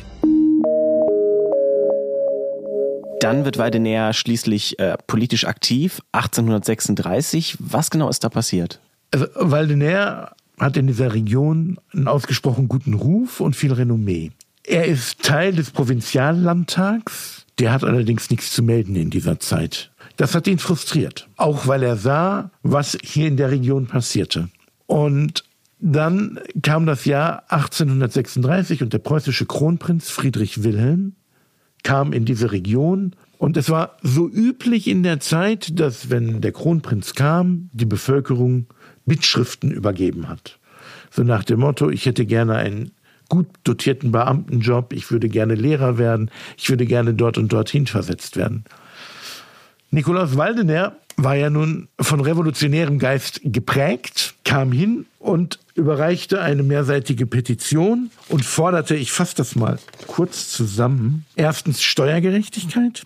Dann 3.19 3.45
wird 3.45 3.57
Weidenäher 3.57 4.13
schließlich 4.13 4.77
äh, 4.77 4.95
politisch 5.07 5.45
aktiv, 5.45 6.03
1836. 6.11 7.57
Was 7.59 7.89
genau 7.89 8.09
ist 8.09 8.23
da 8.23 8.29
passiert? 8.29 8.79
Also 9.11 9.25
Waldener 9.33 10.35
hat 10.59 10.77
in 10.77 10.85
dieser 10.85 11.15
Region 11.15 11.79
einen 11.93 12.07
ausgesprochen 12.07 12.67
guten 12.67 12.93
Ruf 12.93 13.39
und 13.39 13.55
viel 13.55 13.73
Renommee. 13.73 14.31
Er 14.63 14.85
ist 14.85 15.23
Teil 15.23 15.53
des 15.53 15.71
Provinziallandtags, 15.71 17.47
der 17.57 17.71
hat 17.71 17.83
allerdings 17.83 18.29
nichts 18.29 18.51
zu 18.51 18.61
melden 18.61 18.95
in 18.95 19.09
dieser 19.09 19.39
Zeit. 19.39 19.89
Das 20.17 20.33
hat 20.33 20.47
ihn 20.47 20.59
frustriert, 20.59 21.27
auch 21.35 21.67
weil 21.67 21.83
er 21.83 21.97
sah, 21.97 22.51
was 22.63 22.97
hier 23.03 23.27
in 23.27 23.37
der 23.37 23.51
Region 23.51 23.87
passierte. 23.87 24.49
Und 24.87 25.43
dann 25.79 26.39
kam 26.61 26.85
das 26.85 27.05
Jahr 27.05 27.43
1836 27.49 28.81
und 28.81 28.93
der 28.93 28.99
preußische 28.99 29.45
Kronprinz 29.45 30.09
Friedrich 30.09 30.63
Wilhelm 30.63 31.15
kam 31.83 32.13
in 32.13 32.25
diese 32.25 32.51
Region. 32.51 33.15
Und 33.37 33.57
es 33.57 33.69
war 33.69 33.97
so 34.01 34.27
üblich 34.27 34.87
in 34.87 35.03
der 35.03 35.19
Zeit, 35.19 35.79
dass 35.79 36.09
wenn 36.09 36.41
der 36.41 36.53
Kronprinz 36.53 37.13
kam, 37.13 37.69
die 37.73 37.85
Bevölkerung 37.85 38.67
Mitschriften 39.05 39.71
übergeben 39.71 40.29
hat. 40.29 40.59
So 41.11 41.23
nach 41.23 41.43
dem 41.43 41.59
Motto, 41.59 41.89
ich 41.89 42.05
hätte 42.05 42.25
gerne 42.25 42.55
einen 42.55 42.91
gut 43.29 43.47
dotierten 43.63 44.11
Beamtenjob, 44.11 44.93
ich 44.93 45.11
würde 45.11 45.29
gerne 45.29 45.55
Lehrer 45.55 45.97
werden, 45.97 46.31
ich 46.57 46.69
würde 46.69 46.85
gerne 46.85 47.13
dort 47.13 47.37
und 47.37 47.51
dorthin 47.51 47.87
versetzt 47.87 48.37
werden. 48.37 48.65
Nikolaus 49.95 50.35
Waldener 50.35 50.97
war 51.15 51.35
ja 51.35 51.49
nun 51.49 51.87
von 52.01 52.19
revolutionärem 52.19 52.99
Geist 52.99 53.39
geprägt, 53.45 54.35
kam 54.43 54.73
hin 54.73 55.05
und 55.19 55.59
überreichte 55.73 56.41
eine 56.41 56.63
mehrseitige 56.63 57.25
Petition 57.25 58.11
und 58.27 58.43
forderte, 58.43 58.97
ich 58.97 59.13
fasse 59.13 59.37
das 59.37 59.55
mal 59.55 59.79
kurz 60.05 60.51
zusammen, 60.51 61.23
erstens 61.37 61.81
Steuergerechtigkeit, 61.81 63.03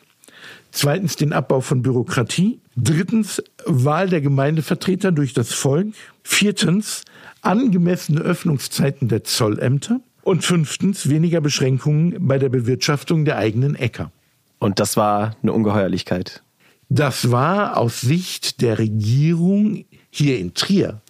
zweitens 0.71 1.15
den 1.15 1.31
Abbau 1.31 1.61
von 1.61 1.83
Bürokratie, 1.83 2.59
drittens 2.75 3.43
Wahl 3.67 4.09
der 4.09 4.21
Gemeindevertreter 4.21 5.11
durch 5.11 5.35
das 5.35 5.53
Volk, 5.53 5.93
viertens 6.23 7.03
angemessene 7.43 8.21
Öffnungszeiten 8.21 9.09
der 9.09 9.23
Zollämter 9.23 9.99
und 10.23 10.43
fünftens 10.43 11.07
weniger 11.07 11.39
Beschränkungen 11.39 12.15
bei 12.27 12.39
der 12.39 12.49
Bewirtschaftung 12.49 13.25
der 13.25 13.37
eigenen 13.37 13.75
Äcker. 13.75 14.11
Und 14.57 14.79
das 14.79 14.97
war 14.97 15.35
eine 15.43 15.53
Ungeheuerlichkeit. 15.53 16.41
Das 16.89 17.31
war 17.31 17.77
aus 17.77 18.01
Sicht 18.01 18.61
der 18.61 18.79
Regierung 18.79 19.85
hier 20.09 20.39
in 20.39 20.55
Trier 20.55 21.01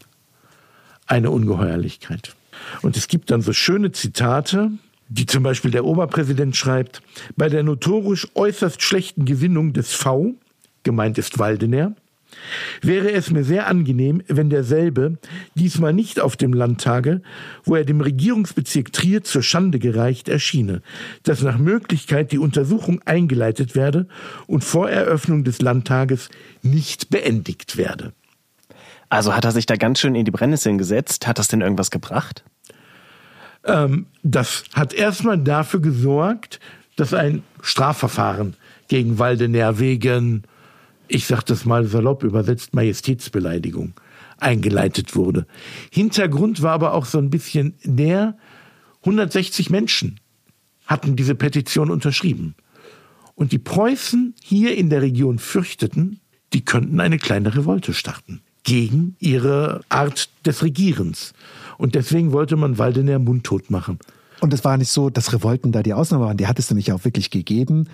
eine 1.07 1.31
Ungeheuerlichkeit. 1.31 2.35
Und 2.81 2.97
es 2.97 3.07
gibt 3.07 3.31
dann 3.31 3.41
so 3.41 3.53
schöne 3.53 3.93
Zitate, 3.93 4.71
die 5.07 5.25
zum 5.25 5.41
Beispiel 5.41 5.71
der 5.71 5.85
Oberpräsident 5.85 6.55
schreibt, 6.55 7.01
bei 7.35 7.49
der 7.49 7.63
notorisch 7.63 8.27
äußerst 8.35 8.81
schlechten 8.81 9.25
Gewinnung 9.25 9.73
des 9.73 9.93
V, 9.93 10.35
gemeint 10.83 11.17
ist 11.17 11.39
Waldener, 11.39 11.95
wäre 12.81 13.11
es 13.11 13.31
mir 13.31 13.43
sehr 13.43 13.67
angenehm, 13.67 14.21
wenn 14.27 14.49
derselbe 14.49 15.17
diesmal 15.55 15.93
nicht 15.93 16.19
auf 16.19 16.37
dem 16.37 16.53
Landtage, 16.53 17.21
wo 17.63 17.75
er 17.75 17.85
dem 17.85 18.01
Regierungsbezirk 18.01 18.93
Trier 18.93 19.23
zur 19.23 19.43
Schande 19.43 19.79
gereicht 19.79 20.29
erschiene, 20.29 20.81
dass 21.23 21.41
nach 21.41 21.57
Möglichkeit 21.57 22.31
die 22.31 22.39
Untersuchung 22.39 23.01
eingeleitet 23.05 23.75
werde 23.75 24.07
und 24.47 24.63
vor 24.63 24.89
Eröffnung 24.89 25.43
des 25.43 25.61
Landtages 25.61 26.29
nicht 26.61 27.09
beendigt 27.09 27.77
werde. 27.77 28.13
Also 29.09 29.35
hat 29.35 29.45
er 29.45 29.51
sich 29.51 29.65
da 29.65 29.75
ganz 29.75 29.99
schön 29.99 30.15
in 30.15 30.25
die 30.25 30.31
Brennnesseln 30.31 30.77
gesetzt. 30.77 31.27
Hat 31.27 31.39
das 31.39 31.47
denn 31.47 31.61
irgendwas 31.61 31.89
gebracht? 31.89 32.43
Ähm, 33.65 34.05
das 34.23 34.63
hat 34.73 34.93
erstmal 34.93 35.39
dafür 35.39 35.81
gesorgt, 35.81 36.59
dass 36.95 37.13
ein 37.13 37.43
Strafverfahren 37.61 38.55
gegen 38.87 39.19
Waldener 39.19 39.79
wegen 39.79 40.43
ich 41.09 41.25
sage 41.25 41.43
das 41.47 41.65
mal 41.65 41.85
salopp 41.85 42.23
übersetzt, 42.23 42.73
Majestätsbeleidigung 42.73 43.93
eingeleitet 44.37 45.15
wurde. 45.15 45.45
Hintergrund 45.91 46.61
war 46.61 46.73
aber 46.73 46.93
auch 46.93 47.05
so 47.05 47.17
ein 47.17 47.29
bisschen 47.29 47.75
der, 47.83 48.37
160 49.01 49.69
Menschen 49.69 50.19
hatten 50.85 51.15
diese 51.15 51.35
Petition 51.35 51.91
unterschrieben. 51.91 52.55
Und 53.35 53.51
die 53.51 53.59
Preußen 53.59 54.35
hier 54.41 54.75
in 54.75 54.89
der 54.89 55.01
Region 55.01 55.39
fürchteten, 55.39 56.19
die 56.53 56.65
könnten 56.65 56.99
eine 56.99 57.17
kleine 57.17 57.55
Revolte 57.55 57.93
starten 57.93 58.41
gegen 58.63 59.15
ihre 59.19 59.81
Art 59.89 60.29
des 60.45 60.63
Regierens. 60.63 61.33
Und 61.77 61.95
deswegen 61.95 62.31
wollte 62.31 62.55
man 62.55 62.77
Waldener 62.77 63.19
mundtot 63.19 63.69
machen. 63.69 63.99
Und 64.41 64.53
es 64.53 64.63
war 64.63 64.77
nicht 64.77 64.91
so, 64.91 65.09
dass 65.09 65.33
Revolten 65.33 65.71
da 65.71 65.83
die 65.83 65.93
Ausnahme 65.93 66.25
waren. 66.25 66.37
Die 66.37 66.47
hat 66.47 66.59
es 66.59 66.69
nämlich 66.69 66.91
auch 66.91 67.05
wirklich 67.05 67.29
gegeben. 67.29 67.87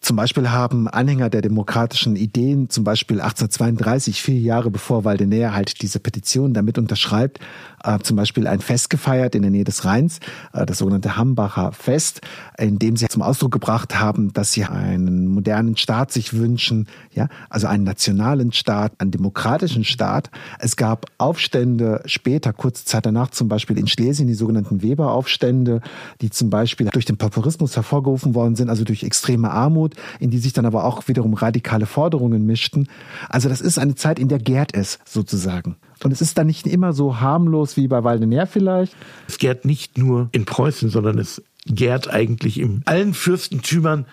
Zum 0.00 0.16
Beispiel 0.16 0.50
haben 0.50 0.88
Anhänger 0.88 1.28
der 1.28 1.42
demokratischen 1.42 2.16
Ideen, 2.16 2.70
zum 2.70 2.84
Beispiel 2.84 3.20
1832, 3.20 4.22
vier 4.22 4.40
Jahre 4.40 4.70
bevor 4.70 5.04
Waldener 5.04 5.52
halt 5.52 5.82
diese 5.82 6.00
Petition 6.00 6.54
damit 6.54 6.78
unterschreibt, 6.78 7.38
äh, 7.84 7.98
zum 7.98 8.16
Beispiel 8.16 8.46
ein 8.46 8.60
Fest 8.60 8.88
gefeiert 8.88 9.34
in 9.34 9.42
der 9.42 9.50
Nähe 9.50 9.64
des 9.64 9.84
Rheins, 9.84 10.20
äh, 10.54 10.64
das 10.64 10.78
sogenannte 10.78 11.18
Hambacher 11.18 11.72
Fest, 11.72 12.22
in 12.56 12.78
dem 12.78 12.96
sie 12.96 13.08
zum 13.08 13.20
Ausdruck 13.20 13.52
gebracht 13.52 14.00
haben, 14.00 14.32
dass 14.32 14.52
sie 14.52 14.64
einen 14.64 15.26
modernen 15.26 15.76
Staat 15.76 16.12
sich 16.12 16.32
wünschen, 16.32 16.88
ja, 17.12 17.28
also 17.50 17.66
einen 17.66 17.84
nationalen 17.84 18.52
Staat, 18.52 18.92
einen 18.98 19.10
demokratischen 19.10 19.84
Staat. 19.84 20.30
Es 20.60 20.76
gab 20.76 21.06
Aufstände 21.18 22.00
später, 22.06 22.54
kurze 22.54 22.86
Zeit 22.86 23.04
danach, 23.04 23.30
zum 23.32 23.48
Beispiel 23.48 23.76
in 23.78 23.86
Schlesien, 23.86 24.28
die 24.28 24.34
sogenannten 24.34 24.82
Weberaufstände, 24.82 25.82
die 26.22 26.30
zum 26.30 26.48
Beispiel 26.48 26.88
durch 26.90 27.04
den 27.04 27.18
Pauperismus 27.18 27.76
hervorgerufen 27.76 28.34
worden 28.34 28.56
sind, 28.56 28.70
also 28.70 28.84
durch 28.84 29.02
extreme 29.02 29.50
Armut 29.50 29.89
Armut, 29.90 30.20
in 30.20 30.30
die 30.30 30.38
sich 30.38 30.52
dann 30.52 30.66
aber 30.66 30.84
auch 30.84 31.08
wiederum 31.08 31.34
radikale 31.34 31.86
Forderungen 31.86 32.46
mischten. 32.46 32.88
Also 33.28 33.48
das 33.48 33.60
ist 33.60 33.78
eine 33.78 33.94
Zeit, 33.94 34.18
in 34.18 34.28
der 34.28 34.38
gärt 34.38 34.74
es 34.74 34.98
sozusagen. 35.04 35.76
Und 36.02 36.12
es 36.12 36.20
ist 36.20 36.38
dann 36.38 36.46
nicht 36.46 36.66
immer 36.66 36.92
so 36.92 37.20
harmlos 37.20 37.76
wie 37.76 37.88
bei 37.88 38.04
Waldener 38.04 38.46
vielleicht. 38.46 38.94
Es 39.28 39.38
gärt 39.38 39.64
nicht 39.64 39.98
nur 39.98 40.28
in 40.32 40.44
Preußen, 40.44 40.88
sondern 40.88 41.18
es 41.18 41.42
gärt 41.66 42.08
eigentlich 42.08 42.58
in 42.58 42.82
allen 42.86 43.14
Fürstentümern, 43.14 44.06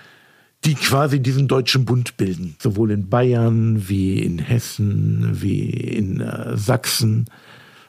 die 0.66 0.74
quasi 0.74 1.22
diesen 1.22 1.48
deutschen 1.48 1.86
Bund 1.86 2.18
bilden. 2.18 2.56
Sowohl 2.60 2.92
in 2.92 3.10
Bayern 3.10 3.88
wie 3.88 4.20
in 4.20 4.40
Hessen 4.40 5.42
wie 5.42 5.70
in 5.70 6.20
äh, 6.20 6.58
Sachsen. 6.58 7.26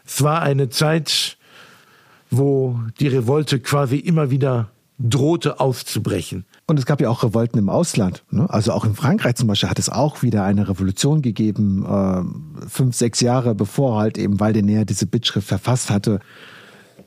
Es 0.05 0.23
war 0.23 0.43
eine 0.43 0.69
Zeit, 0.69 1.39
wo 2.31 2.79
die 3.01 3.09
Revolte 3.09 3.59
quasi 3.59 3.97
immer 3.97 4.31
wieder 4.31 4.71
drohte 4.99 5.61
auszubrechen. 5.61 6.45
Und 6.67 6.79
es 6.79 6.87
gab 6.87 7.01
ja 7.01 7.09
auch 7.09 7.23
Revolten 7.23 7.59
im 7.59 7.69
Ausland. 7.69 8.25
Ne? 8.31 8.51
Also 8.51 8.73
auch 8.73 8.85
in 8.85 8.95
Frankreich 8.95 9.37
zum 9.37 9.47
Beispiel 9.47 9.71
hat 9.71 9.79
es 9.79 9.89
auch 9.89 10.23
wieder 10.23 10.45
eine 10.45 10.69
Revolution 10.69 11.23
gegeben, 11.23 11.85
äh, 11.87 12.69
fünf, 12.69 12.97
sechs 12.97 13.21
Jahre 13.21 13.55
bevor 13.55 13.99
halt 13.99 14.19
eben 14.19 14.41
Waldener 14.41 14.85
diese 14.85 15.07
Bittschrift 15.07 15.47
verfasst 15.47 15.91
hatte. 15.91 16.21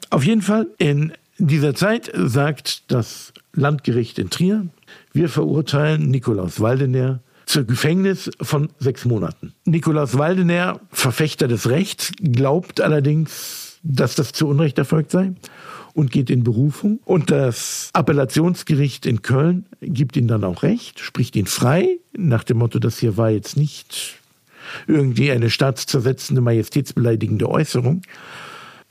Auf 0.10 0.24
jeden 0.24 0.42
Fall, 0.42 0.68
in 0.78 1.12
dieser 1.38 1.76
Zeit 1.76 2.12
sagt 2.16 2.92
das 2.92 3.34
Landgericht 3.54 4.20
in 4.20 4.30
Trier, 4.30 4.68
wir 5.12 5.28
verurteilen 5.28 6.10
Nikolaus 6.10 6.62
Waldener 6.62 7.20
zu 7.46 7.66
Gefängnis 7.66 8.32
von 8.42 8.70
sechs 8.80 9.04
Monaten. 9.04 9.54
Nikolaus 9.66 10.18
Waldener, 10.18 10.80
Verfechter 10.92 11.50
des 11.50 11.70
Rechts, 11.70 12.14
glaubt 12.22 12.80
allerdings, 12.80 13.80
dass 13.84 14.16
das 14.16 14.32
zu 14.32 14.48
Unrecht 14.48 14.78
erfolgt 14.78 15.12
sei 15.12 15.34
und 15.94 16.12
geht 16.12 16.30
in 16.30 16.44
Berufung. 16.44 17.00
Und 17.06 17.32
das 17.32 17.90
Appellationsgericht 17.94 19.06
in 19.06 19.22
Köln 19.22 19.66
gibt 19.82 20.18
ihm 20.18 20.28
dann 20.28 20.44
auch 20.44 20.64
recht, 20.64 21.00
spricht 21.00 21.36
ihn 21.36 21.48
frei, 21.48 21.98
nach 22.16 22.44
dem 22.44 22.58
Motto, 22.58 22.80
das 22.80 22.98
hier 23.00 23.18
war 23.18 23.30
jetzt 23.30 23.58
nicht 23.58 24.18
irgendwie 24.88 25.32
eine 25.32 25.50
staatszersetzende, 25.50 26.42
majestätsbeleidigende 26.42 27.50
Äußerung. 27.50 28.02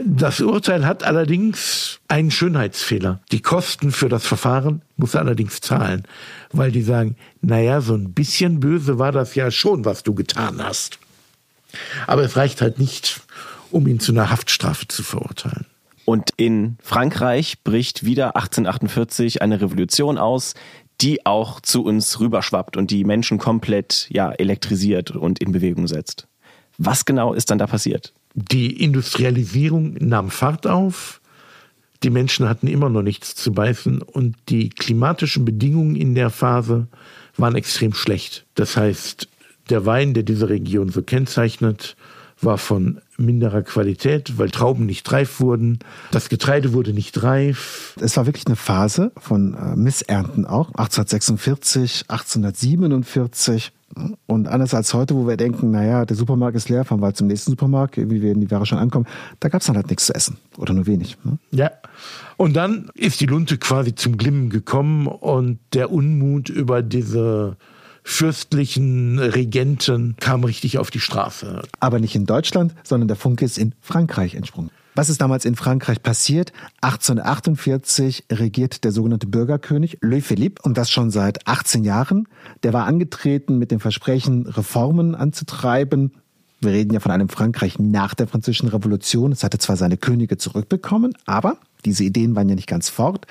Das 0.03 0.41
Urteil 0.41 0.87
hat 0.87 1.05
allerdings 1.05 2.01
einen 2.09 2.31
Schönheitsfehler. 2.31 3.21
Die 3.33 3.43
Kosten 3.43 3.93
für 3.93 4.09
das 4.09 4.27
Verfahren 4.27 4.83
muss 4.97 5.15
er 5.15 5.21
allerdings 5.21 5.61
zahlen, 5.61 6.05
weil 6.53 6.73
die 6.73 6.83
sagen, 6.83 7.17
naja, 7.43 7.83
so 7.83 7.95
ein 7.95 8.15
bisschen 8.15 8.61
böse 8.61 8.99
war 8.99 9.13
das 9.13 9.35
ja 9.35 9.51
schon, 9.51 9.85
was 9.85 10.03
du 10.03 10.15
getan 10.15 10.63
hast. 10.63 10.99
Aber 12.07 12.23
es 12.23 12.37
reicht 12.37 12.63
halt 12.63 12.79
nicht, 12.79 13.21
um 13.71 13.87
ihn 13.87 14.01
zu 14.01 14.13
einer 14.13 14.31
Haftstrafe 14.31 14.89
zu 14.89 15.03
verurteilen. 15.03 15.67
Und 16.11 16.31
in 16.37 16.77
Frankreich 16.83 17.63
bricht 17.63 18.05
wieder 18.05 18.35
1848 18.35 19.43
eine 19.43 19.61
Revolution 19.61 20.19
aus, 20.19 20.55
die 21.01 21.25
auch 21.25 21.61
zu 21.61 21.85
uns 21.85 22.19
rüberschwappt 22.19 22.77
und 22.77 22.91
die 22.91 23.05
Menschen 23.05 23.39
komplett 23.39 24.09
ja, 24.11 24.33
elektrisiert 24.33 25.13
und 25.13 25.39
in 25.39 25.53
Bewegung 25.53 25.87
setzt. 25.87 26.27
Was 26.79 27.05
genau 27.05 27.33
ist 27.33 27.53
dann 27.53 27.59
da 27.59 27.69
passiert? 27.69 28.13
Die 28.35 28.83
Industrialisierung 28.83 29.99
nahm 30.01 30.31
Fahrt 30.31 30.67
auf. 30.67 31.21
Die 32.03 32.11
Menschen 32.11 32.49
hatten 32.49 32.67
immer 32.67 32.89
noch 32.89 33.03
nichts 33.03 33.37
zu 33.37 33.53
beißen 33.53 34.03
und 34.03 34.35
die 34.49 34.71
klimatischen 34.71 35.45
Bedingungen 35.45 35.95
in 35.95 36.17
der 36.17 36.31
Phase 36.31 36.89
waren 37.37 37.55
extrem 37.55 37.95
schlecht. 37.95 38.47
Das 38.57 38.77
heißt, 38.77 39.29
der 39.69 39.87
Wein, 39.87 40.13
der 40.15 40.25
diese 40.25 40.49
Region 40.49 40.89
so 40.89 41.03
kennzeichnet, 41.03 41.95
war 42.41 42.59
von 42.59 43.01
minderer 43.21 43.63
Qualität, 43.63 44.39
weil 44.39 44.51
Trauben 44.51 44.87
nicht 44.87 45.11
reif 45.13 45.41
wurden. 45.41 45.79
Das 46.11 46.29
Getreide 46.29 46.73
wurde 46.73 46.93
nicht 46.93 47.23
reif. 47.23 47.95
Es 48.01 48.17
war 48.17 48.27
wirklich 48.27 48.47
eine 48.47 48.57
Phase 48.57 49.13
von 49.17 49.55
äh, 49.55 49.77
Missernten 49.77 50.47
auch. 50.47 50.69
1846, 50.69 52.05
1847. 52.09 53.73
Und 54.27 54.47
anders 54.47 54.73
als 54.73 54.95
heute, 54.95 55.17
wo 55.17 55.27
wir 55.27 55.37
denken, 55.37 55.73
naja, 55.73 56.05
der 56.05 56.17
Supermarkt 56.17 56.57
ist 56.57 56.69
leer, 56.69 56.85
fahren 56.85 57.01
wir 57.01 57.07
halt 57.07 57.17
zum 57.17 57.27
nächsten 57.27 57.51
Supermarkt, 57.51 57.97
wie 57.97 58.23
wir 58.23 58.31
in 58.31 58.41
die 58.41 58.51
Ware 58.51 58.65
schon 58.65 58.79
ankommen, 58.79 59.07
da 59.41 59.49
gab 59.49 59.63
es 59.63 59.67
dann 59.67 59.75
halt 59.75 59.89
nichts 59.89 60.07
zu 60.07 60.15
essen 60.15 60.37
oder 60.57 60.73
nur 60.75 60.87
wenig. 60.87 61.17
Ne? 61.25 61.39
Ja. 61.51 61.73
Und 62.37 62.55
dann 62.55 62.89
ist 62.95 63.21
die 63.21 63.27
Lunte 63.27 63.59
quasi 63.59 63.95
zum 63.97 64.17
Glimmen 64.17 64.49
gekommen 64.49 65.09
und 65.09 65.59
der 65.73 65.91
Unmut 65.91 66.49
über 66.49 66.83
diese 66.83 67.57
fürstlichen 68.03 69.19
Regenten 69.19 70.17
kam 70.19 70.45
richtig 70.45 70.79
auf 70.79 70.91
die 70.91 71.01
Straße. 71.01 71.63
Aber 71.81 71.99
nicht 72.01 72.15
in 72.15 72.27
Deutschland, 72.27 72.75
sondern 72.83 73.09
der 73.09 73.17
Funke 73.17 73.45
ist 73.45 73.59
in 73.59 73.75
Frankreich 73.81 74.35
entsprungen. 74.35 74.71
Was 74.95 75.09
ist 75.09 75.21
damals 75.21 75.45
in 75.45 75.55
Frankreich 75.55 76.03
passiert? 76.03 76.53
1848 76.81 78.25
regiert 78.33 78.83
der 78.85 78.93
sogenannte 78.93 79.29
Bürgerkönig 79.29 79.99
Louis 80.01 80.27
Philippe 80.27 80.63
und 80.63 80.77
das 80.77 80.91
schon 80.91 81.11
seit 81.11 81.47
18 81.47 81.85
Jahren. 81.85 82.27
Der 82.65 82.73
war 82.73 82.87
angetreten 82.87 83.59
mit 83.59 83.71
dem 83.71 83.81
Versprechen, 83.81 84.47
Reformen 84.47 85.15
anzutreiben. 85.15 86.13
Wir 86.61 86.73
reden 86.73 86.93
ja 86.93 87.01
von 87.01 87.13
einem 87.13 87.29
Frankreich 87.29 87.79
nach 87.79 88.15
der 88.15 88.27
Französischen 88.27 88.69
Revolution. 88.69 89.33
Es 89.33 89.45
hatte 89.45 89.59
zwar 89.59 89.77
seine 89.77 89.97
Könige 89.97 90.37
zurückbekommen, 90.37 91.15
aber 91.25 91.57
Diese 91.85 92.05
Ideen 92.05 92.37
waren 92.37 92.49
ja 92.49 92.55
nicht 92.55 92.67
ganz 92.67 92.89
fort. 92.89 93.27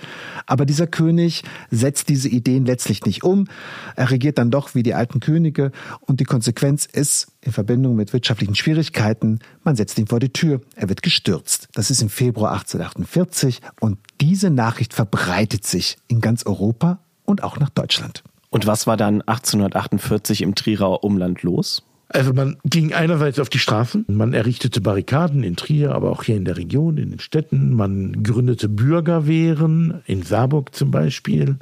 Aber 0.45 0.65
dieser 0.65 0.87
König 0.87 1.43
setzt 1.71 2.09
diese 2.09 2.29
Ideen 2.29 2.65
letztlich 2.65 3.05
nicht 3.05 3.23
um. 3.23 3.47
Er 3.95 4.11
regiert 4.11 4.37
dann 4.37 4.51
doch 4.51 4.75
wie 4.75 4.83
die 4.83 4.93
alten 4.93 5.19
Könige. 5.19 5.71
Und 6.01 6.19
die 6.19 6.25
Konsequenz 6.25 6.85
ist, 6.85 7.27
in 7.41 7.51
Verbindung 7.51 7.95
mit 7.95 8.13
wirtschaftlichen 8.13 8.55
Schwierigkeiten, 8.55 9.39
man 9.63 9.75
setzt 9.75 9.97
ihn 9.97 10.07
vor 10.07 10.19
die 10.19 10.33
Tür. 10.33 10.61
Er 10.75 10.89
wird 10.89 11.01
gestürzt. 11.01 11.69
Das 11.73 11.91
ist 11.91 12.01
im 12.01 12.09
Februar 12.09 12.51
1848. 12.51 13.61
Und 13.79 13.97
diese 14.21 14.49
Nachricht 14.49 14.93
verbreitet 14.93 15.65
sich 15.65 15.97
in 16.07 16.21
ganz 16.21 16.45
Europa 16.45 16.99
und 17.25 17.43
auch 17.43 17.59
nach 17.59 17.69
Deutschland. 17.69 18.23
Und 18.49 18.65
was 18.65 18.87
war 18.87 18.97
dann 18.97 19.21
1848 19.21 20.41
im 20.41 20.55
Trierer 20.55 21.03
Umland 21.03 21.43
los? 21.43 21.83
Also 22.11 22.33
man 22.33 22.57
ging 22.65 22.93
einerseits 22.93 23.39
auf 23.39 23.49
die 23.49 23.59
Straßen, 23.59 24.05
man 24.07 24.33
errichtete 24.33 24.81
Barrikaden 24.81 25.43
in 25.43 25.55
Trier, 25.55 25.93
aber 25.93 26.09
auch 26.09 26.23
hier 26.23 26.37
in 26.37 26.45
der 26.45 26.57
Region, 26.57 26.97
in 26.97 27.11
den 27.11 27.19
Städten, 27.19 27.75
man 27.75 28.23
gründete 28.23 28.67
Bürgerwehren, 28.67 30.01
in 30.07 30.23
Saarburg 30.23 30.73
zum 30.73 30.89
Beispiel, 30.89 31.57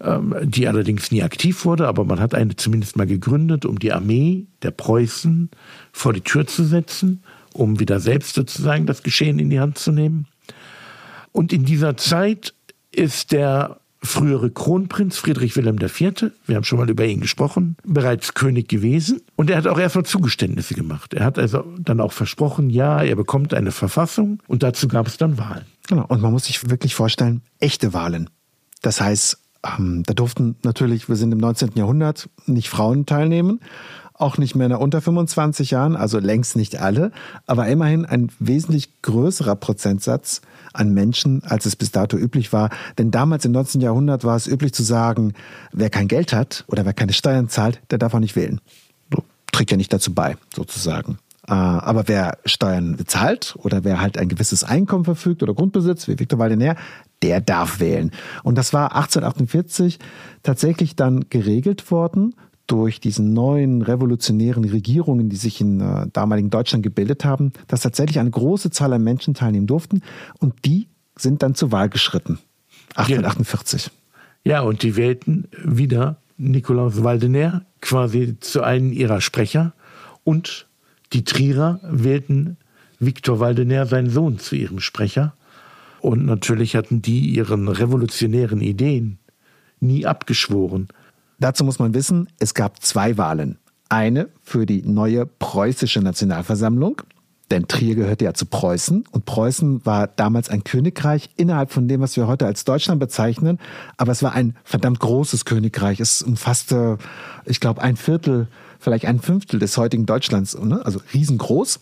ähm, 0.00 0.34
die 0.42 0.68
allerdings 0.68 1.10
nie 1.10 1.22
aktiv 1.22 1.66
wurde, 1.66 1.86
aber 1.86 2.04
man 2.04 2.18
hat 2.18 2.34
eine 2.34 2.56
zumindest 2.56 2.96
mal 2.96 3.06
gegründet, 3.06 3.66
um 3.66 3.78
die 3.78 3.92
Armee 3.92 4.46
der 4.62 4.70
Preußen 4.70 5.50
vor 5.92 6.14
die 6.14 6.22
Tür 6.22 6.46
zu 6.46 6.64
setzen, 6.64 7.22
um 7.52 7.78
wieder 7.78 8.00
selbst 8.00 8.36
sozusagen 8.36 8.86
das 8.86 9.02
Geschehen 9.02 9.38
in 9.38 9.50
die 9.50 9.60
Hand 9.60 9.76
zu 9.76 9.92
nehmen. 9.92 10.26
Und 11.32 11.52
in 11.52 11.66
dieser 11.66 11.98
Zeit 11.98 12.54
ist 12.90 13.32
der 13.32 13.80
frühere 14.02 14.50
Kronprinz 14.50 15.16
Friedrich 15.18 15.56
Wilhelm 15.56 15.78
IV., 15.80 16.30
wir 16.46 16.56
haben 16.56 16.64
schon 16.64 16.78
mal 16.78 16.88
über 16.88 17.04
ihn 17.04 17.20
gesprochen, 17.20 17.76
bereits 17.84 18.34
König 18.34 18.68
gewesen. 18.68 19.22
Und 19.36 19.50
er 19.50 19.56
hat 19.56 19.66
auch 19.66 19.78
erstmal 19.78 20.04
Zugeständnisse 20.04 20.74
gemacht. 20.74 21.14
Er 21.14 21.24
hat 21.24 21.38
also 21.38 21.64
dann 21.78 22.00
auch 22.00 22.12
versprochen, 22.12 22.70
ja, 22.70 23.02
er 23.02 23.16
bekommt 23.16 23.54
eine 23.54 23.72
Verfassung 23.72 24.40
und 24.46 24.62
dazu 24.62 24.88
gab 24.88 25.06
es 25.06 25.16
dann 25.16 25.38
Wahlen. 25.38 25.64
Genau, 25.88 26.04
und 26.06 26.20
man 26.20 26.32
muss 26.32 26.44
sich 26.44 26.68
wirklich 26.70 26.94
vorstellen, 26.94 27.42
echte 27.60 27.92
Wahlen. 27.94 28.30
Das 28.82 29.00
heißt, 29.00 29.38
ähm, 29.66 30.02
da 30.06 30.14
durften 30.14 30.56
natürlich, 30.62 31.08
wir 31.08 31.16
sind 31.16 31.32
im 31.32 31.38
19. 31.38 31.72
Jahrhundert, 31.74 32.28
nicht 32.46 32.68
Frauen 32.68 33.06
teilnehmen, 33.06 33.60
auch 34.18 34.38
nicht 34.38 34.54
Männer 34.54 34.80
unter 34.80 35.00
25 35.00 35.70
Jahren, 35.70 35.96
also 35.96 36.18
längst 36.18 36.56
nicht 36.56 36.80
alle, 36.80 37.12
aber 37.46 37.66
immerhin 37.68 38.04
ein 38.04 38.30
wesentlich 38.38 39.02
größerer 39.02 39.56
Prozentsatz 39.56 40.40
an 40.72 40.92
Menschen, 40.92 41.42
als 41.44 41.66
es 41.66 41.76
bis 41.76 41.90
dato 41.90 42.16
üblich 42.16 42.52
war. 42.52 42.70
Denn 42.98 43.10
damals 43.10 43.44
im 43.44 43.52
19. 43.52 43.80
Jahrhundert 43.80 44.24
war 44.24 44.36
es 44.36 44.46
üblich 44.46 44.72
zu 44.72 44.82
sagen, 44.82 45.34
wer 45.72 45.90
kein 45.90 46.08
Geld 46.08 46.32
hat 46.32 46.64
oder 46.68 46.84
wer 46.84 46.92
keine 46.92 47.12
Steuern 47.12 47.48
zahlt, 47.48 47.80
der 47.90 47.98
darf 47.98 48.14
auch 48.14 48.20
nicht 48.20 48.36
wählen. 48.36 48.60
Trägt 49.52 49.70
ja 49.70 49.76
nicht 49.76 49.92
dazu 49.92 50.14
bei, 50.14 50.36
sozusagen. 50.54 51.18
Äh, 51.48 51.52
aber 51.52 52.06
wer 52.06 52.38
Steuern 52.44 52.96
bezahlt 52.96 53.56
oder 53.58 53.82
wer 53.82 54.00
halt 54.00 54.18
ein 54.18 54.28
gewisses 54.28 54.64
Einkommen 54.64 55.04
verfügt 55.04 55.42
oder 55.42 55.54
Grundbesitz, 55.54 56.06
wie 56.06 56.18
Viktor 56.18 56.38
Waldener, 56.38 56.76
der 57.22 57.40
darf 57.40 57.80
wählen. 57.80 58.12
Und 58.42 58.56
das 58.58 58.72
war 58.72 58.94
1848 58.94 59.98
tatsächlich 60.42 60.94
dann 60.94 61.28
geregelt 61.30 61.90
worden 61.90 62.34
durch 62.68 63.00
diese 63.00 63.22
neuen 63.22 63.82
revolutionären 63.82 64.64
Regierungen, 64.64 65.28
die 65.28 65.36
sich 65.36 65.60
in 65.60 65.80
äh, 65.80 66.06
damaligen 66.12 66.50
Deutschland 66.50 66.84
gebildet 66.84 67.24
haben, 67.24 67.52
dass 67.66 67.80
tatsächlich 67.80 68.20
eine 68.20 68.30
große 68.30 68.70
Zahl 68.70 68.92
an 68.92 69.02
Menschen 69.02 69.34
teilnehmen 69.34 69.66
durften 69.66 70.02
und 70.38 70.64
die 70.64 70.86
sind 71.16 71.42
dann 71.42 71.56
zur 71.56 71.72
Wahl 71.72 71.88
geschritten. 71.88 72.38
1848. 72.94 73.90
Ja, 74.44 74.60
und 74.60 74.82
die 74.82 74.96
wählten 74.96 75.48
wieder 75.64 76.18
Nikolaus 76.36 77.02
Waldener 77.02 77.64
quasi 77.80 78.38
zu 78.38 78.62
einem 78.62 78.92
ihrer 78.92 79.20
Sprecher 79.20 79.72
und 80.24 80.68
die 81.12 81.24
Trierer 81.24 81.80
wählten 81.82 82.58
Viktor 83.00 83.40
Waldener, 83.40 83.86
seinen 83.86 84.10
Sohn, 84.10 84.38
zu 84.38 84.56
ihrem 84.56 84.80
Sprecher. 84.80 85.34
Und 86.00 86.26
natürlich 86.26 86.76
hatten 86.76 87.02
die 87.02 87.30
ihren 87.30 87.68
revolutionären 87.68 88.60
Ideen 88.60 89.18
nie 89.80 90.06
abgeschworen. 90.06 90.88
Dazu 91.38 91.64
muss 91.64 91.78
man 91.78 91.94
wissen, 91.94 92.28
es 92.38 92.54
gab 92.54 92.82
zwei 92.82 93.16
Wahlen. 93.16 93.58
Eine 93.88 94.28
für 94.42 94.66
die 94.66 94.82
neue 94.82 95.24
preußische 95.24 96.00
Nationalversammlung, 96.00 97.02
denn 97.50 97.68
Trier 97.68 97.94
gehörte 97.94 98.26
ja 98.26 98.34
zu 98.34 98.44
Preußen 98.44 99.04
und 99.10 99.24
Preußen 99.24 99.86
war 99.86 100.06
damals 100.06 100.50
ein 100.50 100.64
Königreich 100.64 101.30
innerhalb 101.36 101.72
von 101.72 101.88
dem, 101.88 102.00
was 102.02 102.16
wir 102.16 102.26
heute 102.26 102.44
als 102.44 102.64
Deutschland 102.64 103.00
bezeichnen, 103.00 103.58
aber 103.96 104.12
es 104.12 104.22
war 104.22 104.32
ein 104.32 104.56
verdammt 104.64 105.00
großes 105.00 105.46
Königreich. 105.46 106.00
Es 106.00 106.20
umfasste, 106.20 106.98
ich 107.46 107.60
glaube, 107.60 107.80
ein 107.80 107.96
Viertel, 107.96 108.48
vielleicht 108.78 109.06
ein 109.06 109.20
Fünftel 109.20 109.58
des 109.58 109.78
heutigen 109.78 110.04
Deutschlands, 110.04 110.58
ne? 110.58 110.84
also 110.84 111.00
riesengroß. 111.14 111.80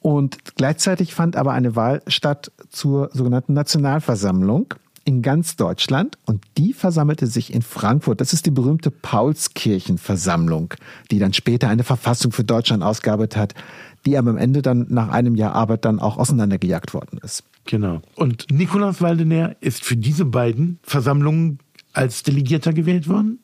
Und 0.00 0.56
gleichzeitig 0.56 1.14
fand 1.14 1.36
aber 1.36 1.52
eine 1.52 1.74
Wahl 1.76 2.02
statt 2.06 2.52
zur 2.70 3.10
sogenannten 3.12 3.54
Nationalversammlung 3.54 4.74
in 5.04 5.22
ganz 5.22 5.56
Deutschland 5.56 6.18
und 6.26 6.44
die 6.56 6.72
versammelte 6.72 7.26
sich 7.26 7.52
in 7.52 7.62
Frankfurt. 7.62 8.20
Das 8.20 8.32
ist 8.32 8.46
die 8.46 8.50
berühmte 8.50 8.90
Paulskirchenversammlung, 8.90 10.74
die 11.10 11.18
dann 11.18 11.32
später 11.32 11.68
eine 11.68 11.84
Verfassung 11.84 12.32
für 12.32 12.44
Deutschland 12.44 12.82
ausgearbeitet 12.82 13.36
hat, 13.36 13.54
die 14.06 14.16
aber 14.16 14.30
am 14.30 14.36
Ende 14.36 14.62
dann 14.62 14.86
nach 14.88 15.08
einem 15.08 15.34
Jahr 15.34 15.54
Arbeit 15.54 15.84
dann 15.84 16.00
auch 16.00 16.16
auseinandergejagt 16.16 16.94
worden 16.94 17.18
ist. 17.22 17.44
Genau. 17.64 18.02
Und 18.14 18.46
Nikolaus 18.50 19.00
Waldener 19.00 19.56
ist 19.60 19.84
für 19.84 19.96
diese 19.96 20.24
beiden 20.24 20.78
Versammlungen 20.82 21.58
als 21.92 22.22
Delegierter 22.22 22.72
gewählt 22.72 23.08
worden 23.08 23.38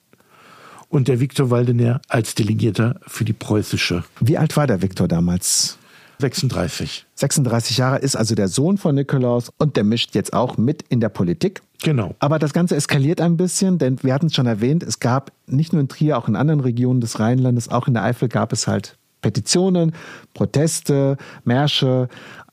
und 0.88 1.08
der 1.08 1.20
Viktor 1.20 1.50
Waldener 1.50 2.00
als 2.08 2.34
Delegierter 2.34 3.00
für 3.06 3.24
die 3.24 3.32
preußische. 3.32 4.04
Wie 4.20 4.38
alt 4.38 4.56
war 4.56 4.66
der 4.66 4.82
Viktor 4.82 5.06
damals? 5.06 5.78
36. 6.20 7.06
36 7.14 7.78
Jahre 7.78 7.98
ist 7.98 8.16
also 8.16 8.34
der 8.34 8.48
Sohn 8.48 8.76
von 8.76 8.94
Nikolaus 8.94 9.50
und 9.58 9.76
der 9.76 9.84
mischt 9.84 10.14
jetzt 10.14 10.32
auch 10.32 10.56
mit 10.56 10.82
in 10.88 11.00
der 11.00 11.08
Politik. 11.08 11.62
Genau. 11.82 12.14
Aber 12.18 12.38
das 12.38 12.52
Ganze 12.52 12.74
eskaliert 12.74 13.20
ein 13.20 13.36
bisschen, 13.36 13.78
denn 13.78 14.02
wir 14.02 14.12
hatten 14.12 14.26
es 14.26 14.34
schon 14.34 14.46
erwähnt, 14.46 14.82
es 14.82 14.98
gab 14.98 15.32
nicht 15.46 15.72
nur 15.72 15.80
in 15.80 15.88
Trier, 15.88 16.18
auch 16.18 16.28
in 16.28 16.34
anderen 16.34 16.60
Regionen 16.60 17.00
des 17.00 17.20
Rheinlandes, 17.20 17.68
auch 17.68 17.86
in 17.86 17.94
der 17.94 18.02
Eifel 18.02 18.28
gab 18.28 18.52
es 18.52 18.66
halt 18.66 18.98
Petitionen, 19.20 19.92
Proteste, 20.34 21.16
Märsche. 21.44 22.08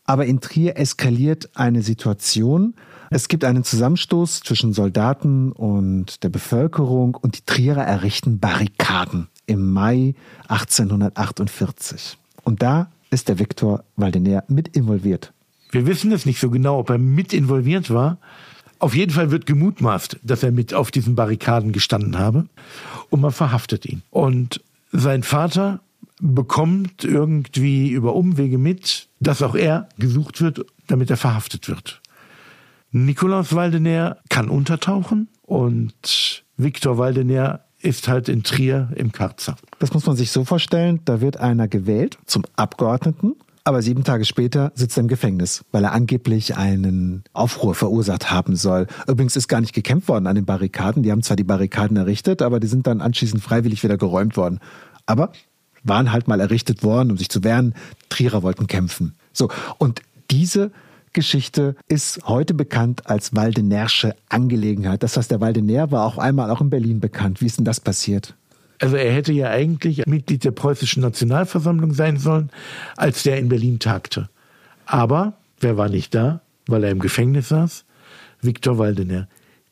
Aber 0.06 0.26
in 0.26 0.42
Trier 0.42 0.78
eskaliert 0.78 1.50
eine 1.56 1.82
Situation. 1.82 2.76
Es 3.10 3.28
gibt 3.28 3.44
einen 3.44 3.64
Zusammenstoß 3.64 4.42
zwischen 4.42 4.74
Soldaten 4.74 5.52
und 5.52 6.24
der 6.24 6.30
Bevölkerung 6.30 7.16
und 7.16 7.38
die 7.38 7.46
Trierer 7.46 7.84
errichten 7.84 8.40
Barrikaden 8.40 9.28
im 9.46 9.72
Mai 9.72 10.16
1848. 10.48 12.18
Und 12.44 12.62
da 12.62 12.90
ist 13.16 13.30
der 13.30 13.40
Viktor 13.40 13.86
Waldener 13.96 14.44
mit 14.50 14.68
involviert. 14.76 15.32
Wir 15.72 15.88
wissen 15.88 16.12
es 16.12 16.26
nicht 16.26 16.42
so 16.42 16.50
genau, 16.50 16.80
ob 16.80 16.90
er 16.90 16.98
mit 16.98 17.32
involviert 17.32 17.90
war. 17.90 18.18
Auf 18.78 18.94
jeden 18.94 19.14
Fall 19.14 19.32
wird 19.32 19.46
gemutmaßt, 19.46 20.20
dass 20.22 20.44
er 20.44 20.52
mit 20.52 20.74
auf 20.74 20.92
diesen 20.92 21.16
Barrikaden 21.16 21.72
gestanden 21.72 22.20
habe 22.20 22.48
und 23.10 23.22
man 23.22 23.32
verhaftet 23.32 23.86
ihn. 23.86 24.02
Und 24.10 24.62
sein 24.92 25.24
Vater 25.24 25.80
bekommt 26.20 27.06
irgendwie 27.06 27.90
über 27.90 28.16
Umwege 28.16 28.58
mit, 28.58 29.08
dass 29.22 29.42
auch 29.42 29.56
er 29.56 29.88
gesucht 29.98 30.42
wird, 30.42 30.66
damit 30.88 31.10
er 31.10 31.18
verhaftet 31.18 31.70
wird. 31.70 32.02
Nikolaus 32.92 33.56
Waldener 33.56 34.18
kann 34.28 34.50
untertauchen 34.50 35.30
und 35.42 36.44
Viktor 36.58 36.98
Waldener 36.98 37.62
ist 37.86 38.08
halt 38.08 38.30
in 38.30 38.44
Trier 38.44 38.90
im 38.96 39.12
Karzer. 39.12 39.56
Das 39.80 39.94
muss 39.94 40.06
man 40.06 40.16
sich 40.16 40.32
so 40.32 40.44
vorstellen, 40.44 41.02
da 41.06 41.22
wird 41.22 41.38
einer 41.38 41.68
gewählt 41.68 42.18
zum 42.26 42.44
Abgeordneten, 42.56 43.36
aber 43.64 43.82
sieben 43.82 44.04
Tage 44.04 44.26
später 44.26 44.72
sitzt 44.76 44.98
er 44.98 45.02
im 45.02 45.08
Gefängnis, 45.08 45.64
weil 45.72 45.84
er 45.84 45.92
angeblich 45.92 46.56
einen 46.56 47.24
Aufruhr 47.34 47.76
verursacht 47.76 48.32
haben 48.32 48.56
soll. 48.56 48.88
Übrigens 49.08 49.36
ist 49.36 49.48
gar 49.48 49.62
nicht 49.62 49.74
gekämpft 49.74 50.08
worden 50.08 50.28
an 50.28 50.36
den 50.36 50.46
Barrikaden. 50.46 51.04
Die 51.04 51.12
haben 51.12 51.24
zwar 51.24 51.36
die 51.36 51.44
Barrikaden 51.44 51.98
errichtet, 51.98 52.42
aber 52.42 52.60
die 52.60 52.68
sind 52.68 52.86
dann 52.88 53.02
anschließend 53.02 53.42
freiwillig 53.42 53.84
wieder 53.84 53.98
geräumt 53.98 54.38
worden. 54.38 54.60
Aber 55.06 55.32
waren 55.84 56.12
halt 56.12 56.28
mal 56.28 56.40
errichtet 56.40 56.84
worden, 56.84 57.12
um 57.12 57.18
sich 57.18 57.30
zu 57.30 57.44
wehren. 57.44 57.76
Trierer 58.10 58.44
wollten 58.44 58.68
kämpfen. 58.68 59.16
So. 59.32 59.50
Und 59.78 60.02
diese 60.32 60.72
Geschichte 61.16 61.76
ist 61.88 62.20
heute 62.28 62.54
bekannt 62.54 63.08
als 63.08 63.34
Waldenersche 63.34 64.16
Angelegenheit. 64.30 65.02
Das 65.02 65.18
heißt, 65.18 65.32
der 65.32 65.42
Waldener 65.42 65.90
war 65.90 66.06
auch 66.06 66.18
einmal 66.18 66.52
auch 66.52 66.62
in 66.62 66.70
Berlin 66.70 67.00
bekannt. 67.00 67.42
Wie 67.42 67.48
ist 67.48 67.58
denn 67.58 67.66
das 67.66 67.80
passiert? 67.80 68.36
Also 68.80 68.98
er 68.98 69.14
hätte 69.14 69.32
ja 69.32 69.50
eigentlich 69.50 70.06
Mitglied 70.06 70.44
der 70.44 70.52
preußischen 70.52 71.02
Nationalversammlung 71.02 71.94
sein 71.94 72.18
sollen, 72.18 72.52
als 72.98 73.24
der 73.24 73.40
in 73.40 73.48
Berlin 73.50 73.80
tagte. 73.80 74.30
Aber 74.86 75.34
wer 75.62 75.78
war 75.78 75.88
nicht 75.88 76.14
da, 76.14 76.42
weil 76.68 76.84
er 76.84 76.92
im 76.92 77.00
Gefängnis 77.00 77.48
saß? 77.50 77.86
Viktor 78.42 78.78
Waldener. 78.78 79.30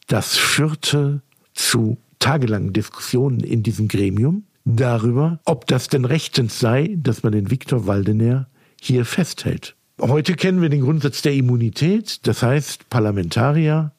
Das 0.08 0.38
führte 0.38 1.22
zu 1.54 1.98
tagelangen 2.20 2.72
Diskussionen 2.72 3.42
in 3.42 3.64
diesem 3.64 3.90
Gremium 3.90 4.46
darüber, 4.64 5.40
ob 5.44 5.68
das 5.68 5.90
denn 5.90 6.06
rechtens 6.06 6.60
sei, 6.60 6.96
dass 6.98 7.22
man 7.22 7.34
den 7.34 7.52
Viktor 7.52 7.86
Waldener 7.86 8.48
hier 8.82 9.04
festhält. 9.04 9.76
Heute 10.06 10.34
kennen 10.36 10.62
wir 10.62 10.68
den 10.68 10.82
Grundsatz 10.82 11.22
der 11.22 11.34
Immunität. 11.34 12.28
Das 12.28 12.44
heißt, 12.44 12.90
Parlamentarier 12.90 13.94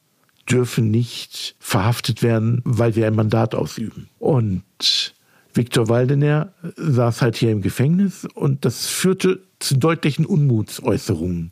dürfen 0.47 0.91
nicht 0.91 1.55
verhaftet 1.59 2.21
werden, 2.21 2.61
weil 2.63 2.93
sie 2.93 3.03
ein 3.03 3.15
Mandat 3.15 3.55
ausüben. 3.55 4.07
Und 4.19 5.15
Viktor 5.55 5.89
Waldener 5.89 6.53
saß 6.75 7.23
halt 7.23 7.37
hier 7.37 7.51
im 7.51 7.63
Gefängnis 7.63 8.27
und 8.35 8.65
das 8.65 8.85
führte 8.85 9.41
zu 9.57 9.77
deutlichen 9.77 10.27
Unmutsäußerungen. 10.27 11.49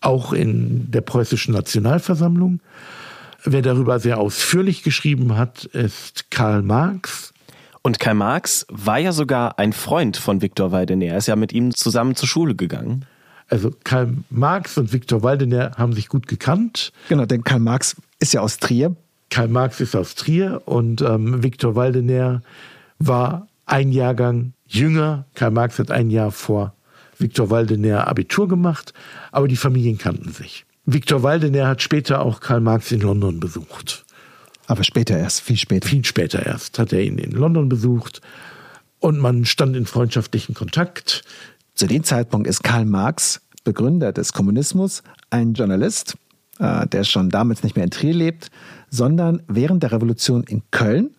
auch 0.00 0.32
in 0.32 0.90
der 0.90 1.02
preußischen 1.02 1.52
Nationalversammlung. 1.52 2.60
Wer 3.44 3.62
darüber 3.62 3.98
sehr 3.98 4.18
ausführlich 4.18 4.82
geschrieben 4.82 5.36
hat, 5.36 5.64
ist 5.64 6.30
Karl 6.30 6.62
Marx. 6.62 7.34
Und 7.82 7.98
Karl 7.98 8.14
Marx 8.14 8.66
war 8.70 8.98
ja 8.98 9.12
sogar 9.12 9.58
ein 9.58 9.72
Freund 9.72 10.16
von 10.16 10.42
Viktor 10.42 10.72
Waldener. 10.72 11.06
Er 11.06 11.18
ist 11.18 11.28
ja 11.28 11.36
mit 11.36 11.52
ihm 11.52 11.74
zusammen 11.74 12.14
zur 12.14 12.28
Schule 12.28 12.54
gegangen. 12.54 13.04
Also 13.50 13.72
Karl 13.84 14.14
Marx 14.30 14.78
und 14.78 14.92
Viktor 14.92 15.22
Waldener 15.22 15.72
haben 15.76 15.92
sich 15.92 16.08
gut 16.08 16.28
gekannt. 16.28 16.92
Genau, 17.08 17.26
denn 17.26 17.42
Karl 17.42 17.60
Marx 17.60 17.96
ist 18.20 18.32
ja 18.32 18.40
aus 18.40 18.58
Trier. 18.58 18.94
Karl 19.28 19.48
Marx 19.48 19.80
ist 19.80 19.94
aus 19.96 20.14
Trier 20.14 20.62
und 20.64 21.02
ähm, 21.02 21.42
Viktor 21.42 21.74
Waldener 21.74 22.42
war 22.98 23.48
ein 23.66 23.92
Jahrgang 23.92 24.52
jünger. 24.66 25.26
Karl 25.34 25.50
Marx 25.50 25.78
hat 25.78 25.90
ein 25.90 26.10
Jahr 26.10 26.30
vor 26.30 26.74
Viktor 27.18 27.50
Waldener 27.50 28.06
Abitur 28.06 28.48
gemacht, 28.48 28.94
aber 29.30 29.48
die 29.48 29.56
Familien 29.56 29.98
kannten 29.98 30.32
sich. 30.32 30.64
Viktor 30.86 31.22
Waldener 31.22 31.66
hat 31.66 31.82
später 31.82 32.22
auch 32.22 32.40
Karl 32.40 32.60
Marx 32.60 32.90
in 32.92 33.00
London 33.00 33.40
besucht. 33.40 34.04
Aber 34.66 34.84
später 34.84 35.18
erst, 35.18 35.40
viel 35.40 35.56
später. 35.56 35.88
Viel 35.88 36.04
später 36.04 36.46
erst 36.46 36.78
hat 36.78 36.92
er 36.92 37.02
ihn 37.02 37.18
in 37.18 37.32
London 37.32 37.68
besucht 37.68 38.20
und 39.00 39.18
man 39.18 39.44
stand 39.44 39.76
in 39.76 39.86
freundschaftlichen 39.86 40.54
Kontakt. 40.54 41.24
Zu 41.74 41.86
dem 41.86 42.04
Zeitpunkt 42.04 42.46
ist 42.46 42.62
Karl 42.62 42.84
Marx, 42.84 43.40
Begründer 43.64 44.12
des 44.12 44.32
Kommunismus, 44.32 45.02
ein 45.30 45.54
Journalist, 45.54 46.16
äh, 46.58 46.86
der 46.86 47.04
schon 47.04 47.30
damals 47.30 47.62
nicht 47.62 47.76
mehr 47.76 47.84
in 47.84 47.90
Trier 47.90 48.14
lebt, 48.14 48.50
sondern 48.90 49.42
während 49.48 49.82
der 49.82 49.92
Revolution 49.92 50.44
in 50.44 50.62
Köln 50.70 51.10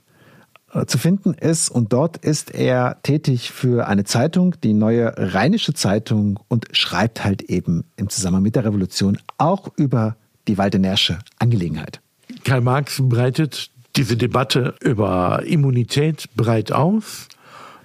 äh, 0.73 0.85
zu 0.85 0.97
finden 0.97 1.33
ist. 1.33 1.69
Und 1.69 1.93
dort 1.93 2.17
ist 2.17 2.53
er 2.53 3.01
tätig 3.03 3.51
für 3.51 3.87
eine 3.87 4.03
Zeitung, 4.03 4.55
die 4.63 4.73
neue 4.73 5.13
Rheinische 5.17 5.73
Zeitung, 5.73 6.39
und 6.47 6.67
schreibt 6.71 7.23
halt 7.23 7.43
eben 7.43 7.85
im 7.95 8.09
Zusammenhang 8.09 8.43
mit 8.43 8.55
der 8.55 8.65
Revolution 8.65 9.17
auch 9.37 9.69
über 9.77 10.15
die 10.47 10.57
Waldenersche 10.57 11.19
Angelegenheit. 11.39 12.01
Karl 12.43 12.61
Marx 12.61 12.99
breitet 13.01 13.69
diese 13.95 14.17
Debatte 14.17 14.75
über 14.79 15.43
Immunität 15.45 16.29
breit 16.35 16.71
aus, 16.71 17.27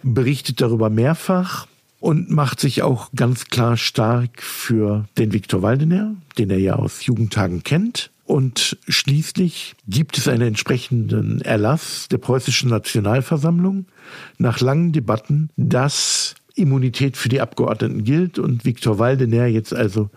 berichtet 0.03 0.61
darüber 0.61 0.89
mehrfach 0.89 1.67
und 2.07 2.31
macht 2.31 2.61
sich 2.61 2.85
auch 2.85 3.11
ganz 3.16 3.47
klar 3.47 3.77
stark 3.77 4.40
für 4.40 5.09
den 5.19 5.33
Viktor 5.33 5.62
Waldener, 5.62 6.14
den 6.38 6.51
er 6.51 6.61
ja 6.61 6.77
aus 6.77 7.05
Jugendtagen 7.05 7.64
kennt. 7.64 8.12
Und 8.25 8.79
schließlich 8.87 9.75
gibt 9.88 10.16
es 10.16 10.29
einen 10.29 10.42
entsprechenden 10.47 11.40
Erlass 11.40 12.07
der 12.09 12.19
preußischen 12.19 12.71
Nationalversammlung 12.71 13.87
nach 14.38 14.61
langen 14.61 14.92
Debatten, 14.92 15.51
dass 15.57 16.37
Immunität 16.55 17.16
für 17.16 17.29
die 17.29 17.40
Abgeordneten 17.40 18.05
gilt 18.05 18.38
und 18.38 18.64
Viktor 18.64 19.01
Waldener 19.01 19.47
jetzt 19.47 19.75
also 19.75 20.09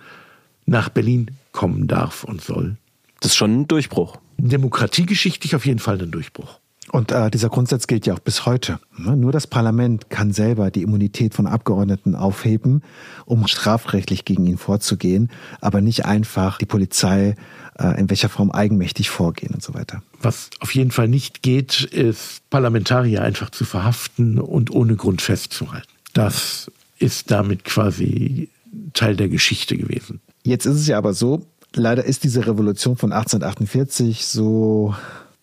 nach 0.68 0.90
Berlin 0.90 1.32
kommen 1.54 1.88
darf 1.88 2.24
und 2.24 2.42
soll. 2.42 2.78
Das 3.20 3.32
ist 3.32 3.38
schon 3.38 3.62
ein 3.62 3.68
Durchbruch. 3.68 4.18
Demokratiegeschichtlich 4.38 5.56
auf 5.56 5.66
jeden 5.66 5.80
Fall 5.80 6.00
ein 6.00 6.12
Durchbruch. 6.12 6.60
Und 6.92 7.12
äh, 7.12 7.30
dieser 7.30 7.50
Grundsatz 7.50 7.88
gilt 7.88 8.06
ja 8.06 8.14
auch 8.14 8.20
bis 8.20 8.46
heute. 8.46 8.80
Ne? 8.98 9.16
Nur 9.16 9.32
das 9.32 9.48
Parlament 9.48 10.10
kann 10.10 10.32
selber 10.32 10.72
die 10.72 10.82
Immunität 10.82 11.34
von 11.34 11.48
Abgeordneten 11.48 12.16
aufheben, 12.16 12.84
um 13.26 13.48
strafrechtlich 13.48 14.26
gegen 14.26 14.46
ihn 14.48 14.58
vorzugehen, 14.58 15.30
aber 15.62 15.82
nicht 15.82 16.06
einfach 16.06 16.58
die 16.58 16.66
Polizei 16.66 17.36
äh, 17.78 18.00
in 18.00 18.10
welcher 18.10 18.30
Form 18.30 18.52
eigenmächtig 18.52 19.10
vorgehen 19.10 19.54
und 19.54 19.64
so 19.64 19.74
weiter. 19.74 20.02
Was 20.22 20.50
auf 20.60 20.74
jeden 20.74 20.92
Fall 20.92 21.08
nicht 21.08 21.44
geht, 21.44 21.84
ist 21.84 22.42
Parlamentarier 22.50 23.22
einfach 23.22 23.50
zu 23.50 23.66
verhaften 23.66 24.40
und 24.40 24.72
ohne 24.72 24.96
Grund 24.96 25.22
festzuhalten. 25.22 25.88
Das 26.14 26.72
ist 26.98 27.32
damit 27.32 27.64
quasi 27.64 28.50
Teil 28.94 29.16
der 29.16 29.30
Geschichte 29.30 29.78
gewesen. 29.78 30.20
Jetzt 30.44 30.66
ist 30.66 30.76
es 30.76 30.88
ja 30.88 30.98
aber 30.98 31.14
so, 31.14 31.46
leider 31.74 32.04
ist 32.04 32.24
diese 32.24 32.48
Revolution 32.48 32.98
von 32.98 33.12
1848 33.12 34.26
so 34.26 34.96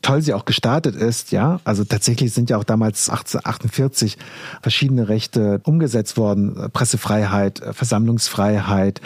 toll 0.07 0.23
sie 0.23 0.35
auch 0.35 0.45
gestartet 0.45 0.95
ist, 0.95 1.33
ja, 1.33 1.61
also 1.64 1.85
tatsächlich 1.85 2.33
sind 2.33 2.49
ja 2.49 2.59
auch 2.59 2.64
damals 2.64 3.11
1848 3.11 4.16
verschiedene 4.62 5.09
Rechte 5.09 5.61
umgesetzt 5.64 6.16
worden, 6.16 6.71
Pressefreiheit, 6.73 7.61
Versammlungsfreiheit, 7.73 9.01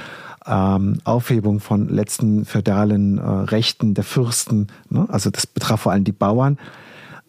ähm, 0.47 1.01
Aufhebung 1.05 1.61
von 1.61 1.89
letzten 1.89 2.45
feudalen 2.45 3.17
äh, 3.17 3.23
Rechten 3.23 3.95
der 3.95 4.05
Fürsten, 4.05 4.67
ne? 4.91 5.07
also 5.09 5.31
das 5.31 5.47
betraf 5.47 5.81
vor 5.81 5.93
allem 5.93 6.05
die 6.05 6.13
Bauern. 6.13 6.59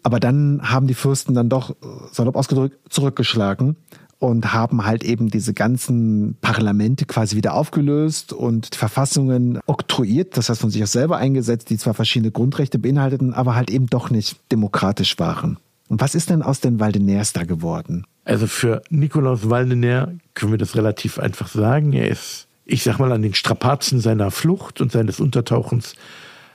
Aber 0.02 0.20
dann 0.20 0.60
haben 0.64 0.86
die 0.86 0.94
Fürsten 0.94 1.32
dann 1.32 1.48
doch, 1.48 1.76
salopp 2.10 2.36
ausgedrückt, 2.36 2.76
zurückgeschlagen 2.90 3.76
und 4.22 4.52
haben 4.52 4.86
halt 4.86 5.02
eben 5.02 5.30
diese 5.30 5.52
ganzen 5.52 6.36
Parlamente 6.40 7.06
quasi 7.06 7.34
wieder 7.34 7.54
aufgelöst 7.54 8.32
und 8.32 8.72
Verfassungen 8.72 9.58
oktroyiert, 9.66 10.36
das 10.36 10.48
heißt 10.48 10.60
von 10.60 10.70
sich 10.70 10.80
aus 10.80 10.92
selber 10.92 11.16
eingesetzt, 11.16 11.70
die 11.70 11.76
zwar 11.76 11.92
verschiedene 11.92 12.30
Grundrechte 12.30 12.78
beinhalteten, 12.78 13.34
aber 13.34 13.56
halt 13.56 13.68
eben 13.68 13.88
doch 13.88 14.10
nicht 14.10 14.36
demokratisch 14.52 15.18
waren. 15.18 15.58
Und 15.88 16.00
was 16.00 16.14
ist 16.14 16.30
denn 16.30 16.40
aus 16.40 16.60
den 16.60 16.78
Waldeners 16.78 17.32
da 17.32 17.42
geworden? 17.42 18.06
Also 18.24 18.46
für 18.46 18.82
Nikolaus 18.90 19.50
Waldener 19.50 20.12
können 20.34 20.52
wir 20.52 20.58
das 20.58 20.76
relativ 20.76 21.18
einfach 21.18 21.48
sagen. 21.48 21.92
Er 21.92 22.06
ist, 22.06 22.46
ich 22.64 22.84
sag 22.84 23.00
mal, 23.00 23.10
an 23.10 23.22
den 23.22 23.34
Strapazen 23.34 23.98
seiner 23.98 24.30
Flucht 24.30 24.80
und 24.80 24.92
seines 24.92 25.18
Untertauchens 25.18 25.96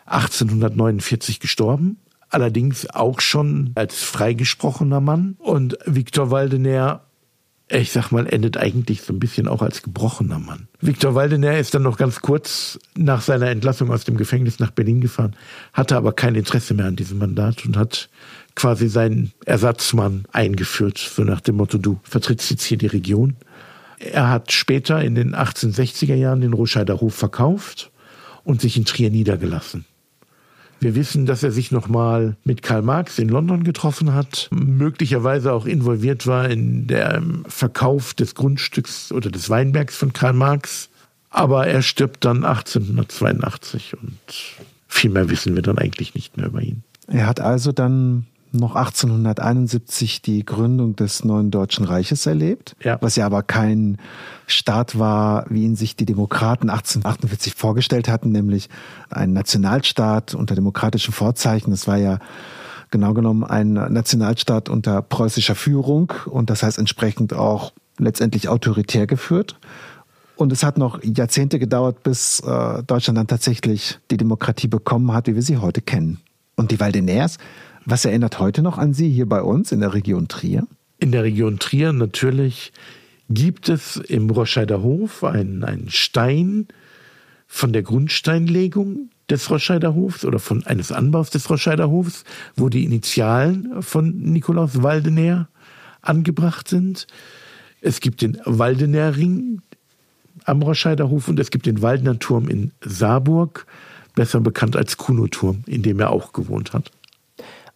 1849 0.06 1.42
gestorben 1.42 1.98
allerdings 2.30 2.90
auch 2.90 3.22
schon 3.22 3.72
als 3.76 4.04
freigesprochener 4.04 5.00
Mann. 5.00 5.38
Und 5.40 5.78
Viktor 5.86 6.30
Waldener 6.30 7.07
ich 7.70 7.92
sag 7.92 8.12
mal, 8.12 8.26
endet 8.28 8.58
eigentlich 8.58 9.02
so 9.02 9.14
ein 9.14 9.20
bisschen 9.20 9.48
auch 9.48 9.62
als 9.62 9.82
gebrochener 9.82 10.40
Mann. 10.40 10.68
Viktor 10.80 11.16
Waldener 11.16 11.58
ist 11.58 11.74
dann 11.74 11.84
noch 11.84 11.98
ganz 11.98 12.22
kurz 12.22 12.80
nach 12.96 13.22
seiner 13.22 13.48
Entlassung 13.48 13.92
aus 13.92 14.06
dem 14.06 14.16
Gefängnis 14.16 14.60
nach 14.60 14.72
Berlin 14.72 15.02
gefahren, 15.02 15.36
hatte 15.74 15.98
aber 15.98 16.14
kein 16.14 16.36
Interesse 16.36 16.74
mehr 16.74 16.86
an 16.86 16.96
diesem 16.96 17.18
Mandat 17.18 17.66
und 17.66 17.76
hat 17.76 18.10
quasi 18.56 18.88
seinen 18.88 19.34
Ersatzmann 19.46 20.26
eingeführt, 20.32 20.98
so 20.98 21.24
nach 21.24 21.42
dem 21.42 21.58
Motto, 21.58 21.78
du 21.78 22.00
vertrittst 22.04 22.50
jetzt 22.50 22.64
hier 22.64 22.78
die 22.78 22.88
Region. 22.88 23.36
Er 24.00 24.30
hat 24.30 24.52
später 24.52 25.04
in 25.04 25.16
den 25.16 25.36
1860er 25.36 26.16
Jahren 26.16 26.42
den 26.42 26.54
Roscheider 26.54 27.02
Hof 27.02 27.16
verkauft 27.16 27.92
und 28.44 28.62
sich 28.62 28.78
in 28.78 28.86
Trier 28.86 29.10
niedergelassen. 29.10 29.86
Wir 30.80 30.96
wissen, 30.96 31.26
dass 31.26 31.42
er 31.44 31.52
sich 31.52 31.72
nochmal 31.72 32.38
mit 32.44 32.62
Karl 32.62 32.84
Marx 32.84 33.18
in 33.18 33.30
London 33.30 33.64
getroffen 33.64 34.14
hat, 34.14 34.48
möglicherweise 34.52 35.54
auch 35.54 35.66
involviert 35.66 36.28
war 36.28 36.50
in 36.50 36.88
der 36.88 37.22
Verkauf 37.48 38.14
des 38.14 38.36
Grundstücks 38.36 39.12
oder 39.12 39.32
des 39.32 39.50
Weinbergs 39.50 39.96
von 39.96 40.14
Karl 40.14 40.34
Marx. 40.34 40.90
Aber 41.30 41.68
er 41.68 41.82
stirbt 41.82 42.26
dann 42.26 42.46
1882 42.46 43.96
und 44.02 44.20
viel 44.88 45.10
mehr 45.10 45.30
wissen 45.30 45.56
wir 45.56 45.62
dann 45.62 45.78
eigentlich 45.78 46.16
nicht 46.16 46.38
mehr 46.38 46.48
über 46.48 46.62
ihn. 46.62 46.84
Er 47.08 47.26
hat 47.26 47.40
also 47.40 47.72
dann 47.72 48.26
noch 48.52 48.76
1871 48.76 50.22
die 50.22 50.46
Gründung 50.46 50.96
des 50.96 51.24
neuen 51.24 51.52
Deutschen 51.52 51.86
Reiches 51.86 52.26
erlebt, 52.26 52.76
ja. 52.84 52.98
was 53.02 53.16
ja 53.16 53.26
aber 53.26 53.44
kein 53.44 53.98
Staat 54.46 54.98
war, 54.98 55.46
wie 55.50 55.64
ihn 55.64 55.76
sich 55.76 55.96
die 55.96 56.06
Demokraten 56.06 56.70
1848 56.70 57.56
vorgestellt 57.56 58.08
hatten, 58.08 58.32
nämlich 58.32 58.70
ein 59.10 59.34
Nationalstaat 59.34 60.36
unter 60.36 60.56
demokratischen 60.56 61.14
Vorzeichen. 61.14 61.72
Das 61.72 61.88
war 61.88 61.98
ja 61.98 62.20
genau 62.92 63.14
genommen 63.14 63.44
ein 63.44 63.74
Nationalstaat 63.74 64.70
unter 64.70 65.02
preußischer 65.02 65.56
Führung 65.56 66.14
und 66.26 66.50
das 66.50 66.64
heißt 66.64 66.78
entsprechend 66.78 67.34
auch 67.34 67.74
letztendlich 67.98 68.50
autoritär 68.50 69.08
geführt. 69.08 69.58
Und 70.36 70.52
es 70.52 70.64
hat 70.64 70.78
noch 70.78 71.04
Jahrzehnte 71.04 71.58
gedauert, 71.58 72.04
bis 72.04 72.40
äh, 72.42 72.84
Deutschland 72.84 73.18
dann 73.18 73.28
tatsächlich 73.28 74.00
die 74.12 74.18
Demokratie 74.18 74.68
bekommen 74.68 75.12
hat, 75.12 75.28
wie 75.28 75.36
wir 75.36 75.42
sie 75.42 75.58
heute 75.58 75.82
kennen. 75.82 76.20
Und 76.56 76.72
die 76.72 76.80
Waldeners, 76.80 77.38
was 77.90 78.04
erinnert 78.04 78.40
heute 78.40 78.62
noch 78.62 78.78
an 78.78 78.94
Sie 78.94 79.10
hier 79.10 79.28
bei 79.28 79.42
uns 79.42 79.72
in 79.72 79.80
der 79.80 79.94
Region 79.94 80.28
Trier? 80.28 80.68
In 81.00 81.14
der 81.14 81.24
Region 81.24 81.58
Trier 81.58 81.94
natürlich 81.94 82.74
gibt 83.30 83.70
es 83.70 83.96
im 83.96 84.30
Roscheider 84.30 84.82
Hof 84.84 85.24
einen, 85.24 85.64
einen 85.64 85.90
Stein 85.90 86.68
von 87.48 87.72
der 87.72 87.84
Grundsteinlegung 87.84 89.10
des 89.30 89.50
Roscheider 89.50 89.96
Hofs 89.96 90.26
oder 90.26 90.40
von 90.40 90.66
eines 90.66 90.92
Anbaus 90.92 91.30
des 91.30 91.50
Roscheider 91.50 91.90
Hofs, 91.90 92.26
wo 92.58 92.68
die 92.68 92.84
Initialen 92.84 93.82
von 93.82 94.18
Nikolaus 94.18 94.84
Waldener 94.84 95.48
angebracht 96.02 96.68
sind. 96.68 97.08
Es 97.80 98.02
gibt 98.02 98.22
den 98.22 98.38
Waldener 98.44 99.16
Ring 99.16 99.62
am 100.44 100.62
Roscheider 100.62 101.10
Hof 101.10 101.30
und 101.30 101.40
es 101.40 101.52
gibt 101.52 101.66
den 101.66 101.82
Waldener 101.82 102.20
Turm 102.20 102.50
in 102.50 102.72
Saarburg, 102.82 103.66
besser 104.14 104.42
bekannt 104.42 104.76
als 104.76 104.98
Kuno-Turm, 104.98 105.64
in 105.68 105.84
dem 105.84 106.02
er 106.02 106.10
auch 106.10 106.34
gewohnt 106.34 106.74
hat. 106.74 106.92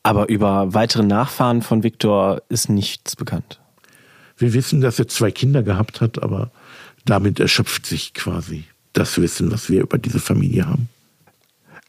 Aber 0.03 0.29
über 0.29 0.73
weitere 0.73 1.03
Nachfahren 1.03 1.61
von 1.61 1.83
Viktor 1.83 2.41
ist 2.49 2.69
nichts 2.69 3.15
bekannt. 3.15 3.59
Wir 4.37 4.53
wissen, 4.53 4.81
dass 4.81 4.97
er 4.97 5.07
zwei 5.07 5.29
Kinder 5.31 5.61
gehabt 5.61 6.01
hat, 6.01 6.21
aber 6.21 6.51
damit 7.05 7.39
erschöpft 7.39 7.85
sich 7.85 8.13
quasi 8.13 8.65
das 8.93 9.19
Wissen, 9.21 9.51
was 9.51 9.69
wir 9.69 9.81
über 9.81 9.97
diese 9.97 10.19
Familie 10.19 10.65
haben. 10.67 10.89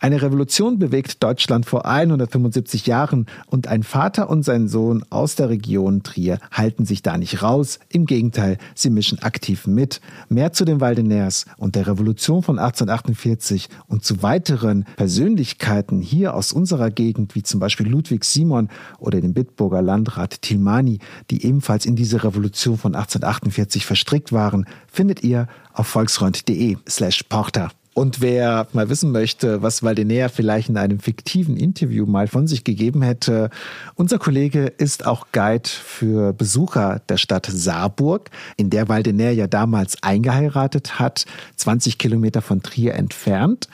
Eine 0.03 0.21
Revolution 0.21 0.81
bewegt 0.81 1.23
Deutschland 1.23 1.65
vor 1.65 1.87
175 1.87 2.89
Jahren 2.89 3.27
und 3.47 3.69
ein 3.69 3.85
Vater 3.85 4.29
und 4.29 4.43
sein 4.43 4.67
Sohn 4.67 5.05
aus 5.11 5.37
der 5.37 5.49
Region 5.49 6.03
Trier 6.03 6.41
halten 6.51 6.85
sich 6.85 7.03
da 7.03 7.17
nicht 7.17 7.45
raus. 7.45 7.79
Im 7.89 8.07
Gegenteil, 8.07 8.59
sie 8.75 8.91
mischen 8.91 9.21
aktiv 9.21 9.69
mit. 9.69 10.01
Mehr 10.29 10.53
zu 10.53 10.65
den 10.65 10.81
Waldenäers 10.81 11.47
und 11.57 11.77
der 11.77 11.87
Revolution 11.87 12.43
von 12.43 12.59
1848 12.59 13.69
und 13.87 14.05
zu 14.05 14.25
weiteren 14.25 14.87
Persönlichkeiten 14.97 16.01
hier 16.01 16.35
aus 16.35 16.51
unserer 16.51 16.91
Gegend, 16.91 17.37
wie 17.37 17.45
zum 17.45 17.61
Beispiel 17.61 17.87
Ludwig 17.87 18.25
Simon 18.25 18.71
oder 18.99 19.21
dem 19.21 19.35
Bitburger 19.35 19.83
Landrat 19.83 20.43
Tilmani, 20.43 20.99
die 21.31 21.47
ebenfalls 21.47 21.87
in 21.87 21.95
diese 21.95 22.25
Revolution 22.25 22.77
von 22.77 22.97
1848 22.97 23.87
verstrickt 23.87 24.33
waren, 24.33 24.67
findet 24.89 25.23
ihr 25.23 25.47
auf 25.73 25.87
volksfreund.de 25.87 26.79
slash 26.89 27.23
porter. 27.23 27.71
Und 27.95 28.23
wer 28.23 28.67
mal 28.73 28.89
wissen 28.89 29.13
möchte, 29.13 29.61
was 29.61 29.83
Waldenea 29.83 30.31
vielleicht 30.31 30.71
in 30.71 30.79
einem 30.79 30.99
fiktiven 30.99 31.59
Interview 31.59 32.07
mal 32.07 32.27
von 32.27 32.47
sich 32.47 32.65
gegeben 32.65 33.03
hätte, 33.03 33.51
unser 33.97 34.19
Kollege 34.19 34.67
ist 34.67 35.05
auch 35.05 35.27
Guide 35.33 35.69
für 35.69 36.33
Besucher 36.33 37.03
der 37.11 37.19
Stadt 37.19 37.47
Saarburg, 37.53 38.31
in 38.57 38.71
der 38.71 38.89
Waldenea 38.89 39.31
ja 39.31 39.47
damals 39.47 40.03
eingeheiratet 40.03 40.99
hat, 40.99 41.27
20 41.57 41.99
Kilometer 41.99 42.41
von 42.41 42.63
Trier 42.63 42.95
entfernt. 42.95 43.69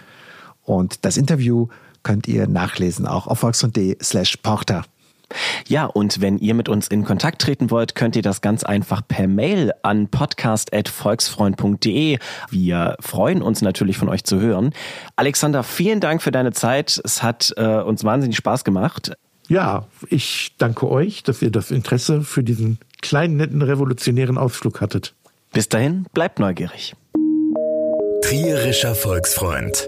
Und 0.64 1.04
das 1.04 1.16
Interview 1.16 1.68
könnt 2.02 2.26
ihr 2.26 2.48
nachlesen, 2.48 3.06
auch 3.06 3.28
auf 3.28 3.38
volksfreund.de 3.38 3.98
slash 4.02 4.36
porter. 4.38 4.84
Ja, 5.66 5.86
und 5.86 6.20
wenn 6.20 6.38
ihr 6.38 6.54
mit 6.54 6.68
uns 6.68 6.86
in 6.88 7.04
Kontakt 7.04 7.40
treten 7.42 7.70
wollt, 7.70 7.94
könnt 7.94 8.16
ihr 8.16 8.22
das 8.22 8.40
ganz 8.40 8.64
einfach 8.64 9.02
per 9.06 9.28
Mail 9.28 9.72
an 9.82 10.08
podcast.volksfreund.de. 10.08 12.18
Wir 12.50 12.96
freuen 13.00 13.42
uns 13.42 13.60
natürlich 13.62 13.98
von 13.98 14.08
euch 14.08 14.24
zu 14.24 14.40
hören. 14.40 14.72
Alexander, 15.16 15.62
vielen 15.62 16.00
Dank 16.00 16.22
für 16.22 16.30
deine 16.30 16.52
Zeit. 16.52 16.98
Es 17.04 17.22
hat 17.22 17.52
äh, 17.56 17.80
uns 17.80 18.04
wahnsinnig 18.04 18.36
Spaß 18.36 18.64
gemacht. 18.64 19.12
Ja, 19.48 19.86
ich 20.08 20.54
danke 20.58 20.90
euch, 20.90 21.22
dass 21.22 21.42
ihr 21.42 21.50
das 21.50 21.70
Interesse 21.70 22.22
für 22.22 22.42
diesen 22.42 22.78
kleinen, 23.00 23.36
netten, 23.36 23.62
revolutionären 23.62 24.38
Ausflug 24.38 24.80
hattet. 24.80 25.14
Bis 25.52 25.68
dahin, 25.68 26.06
bleibt 26.12 26.38
neugierig. 26.38 26.94
Trierischer 28.22 28.94
Volksfreund. 28.94 29.87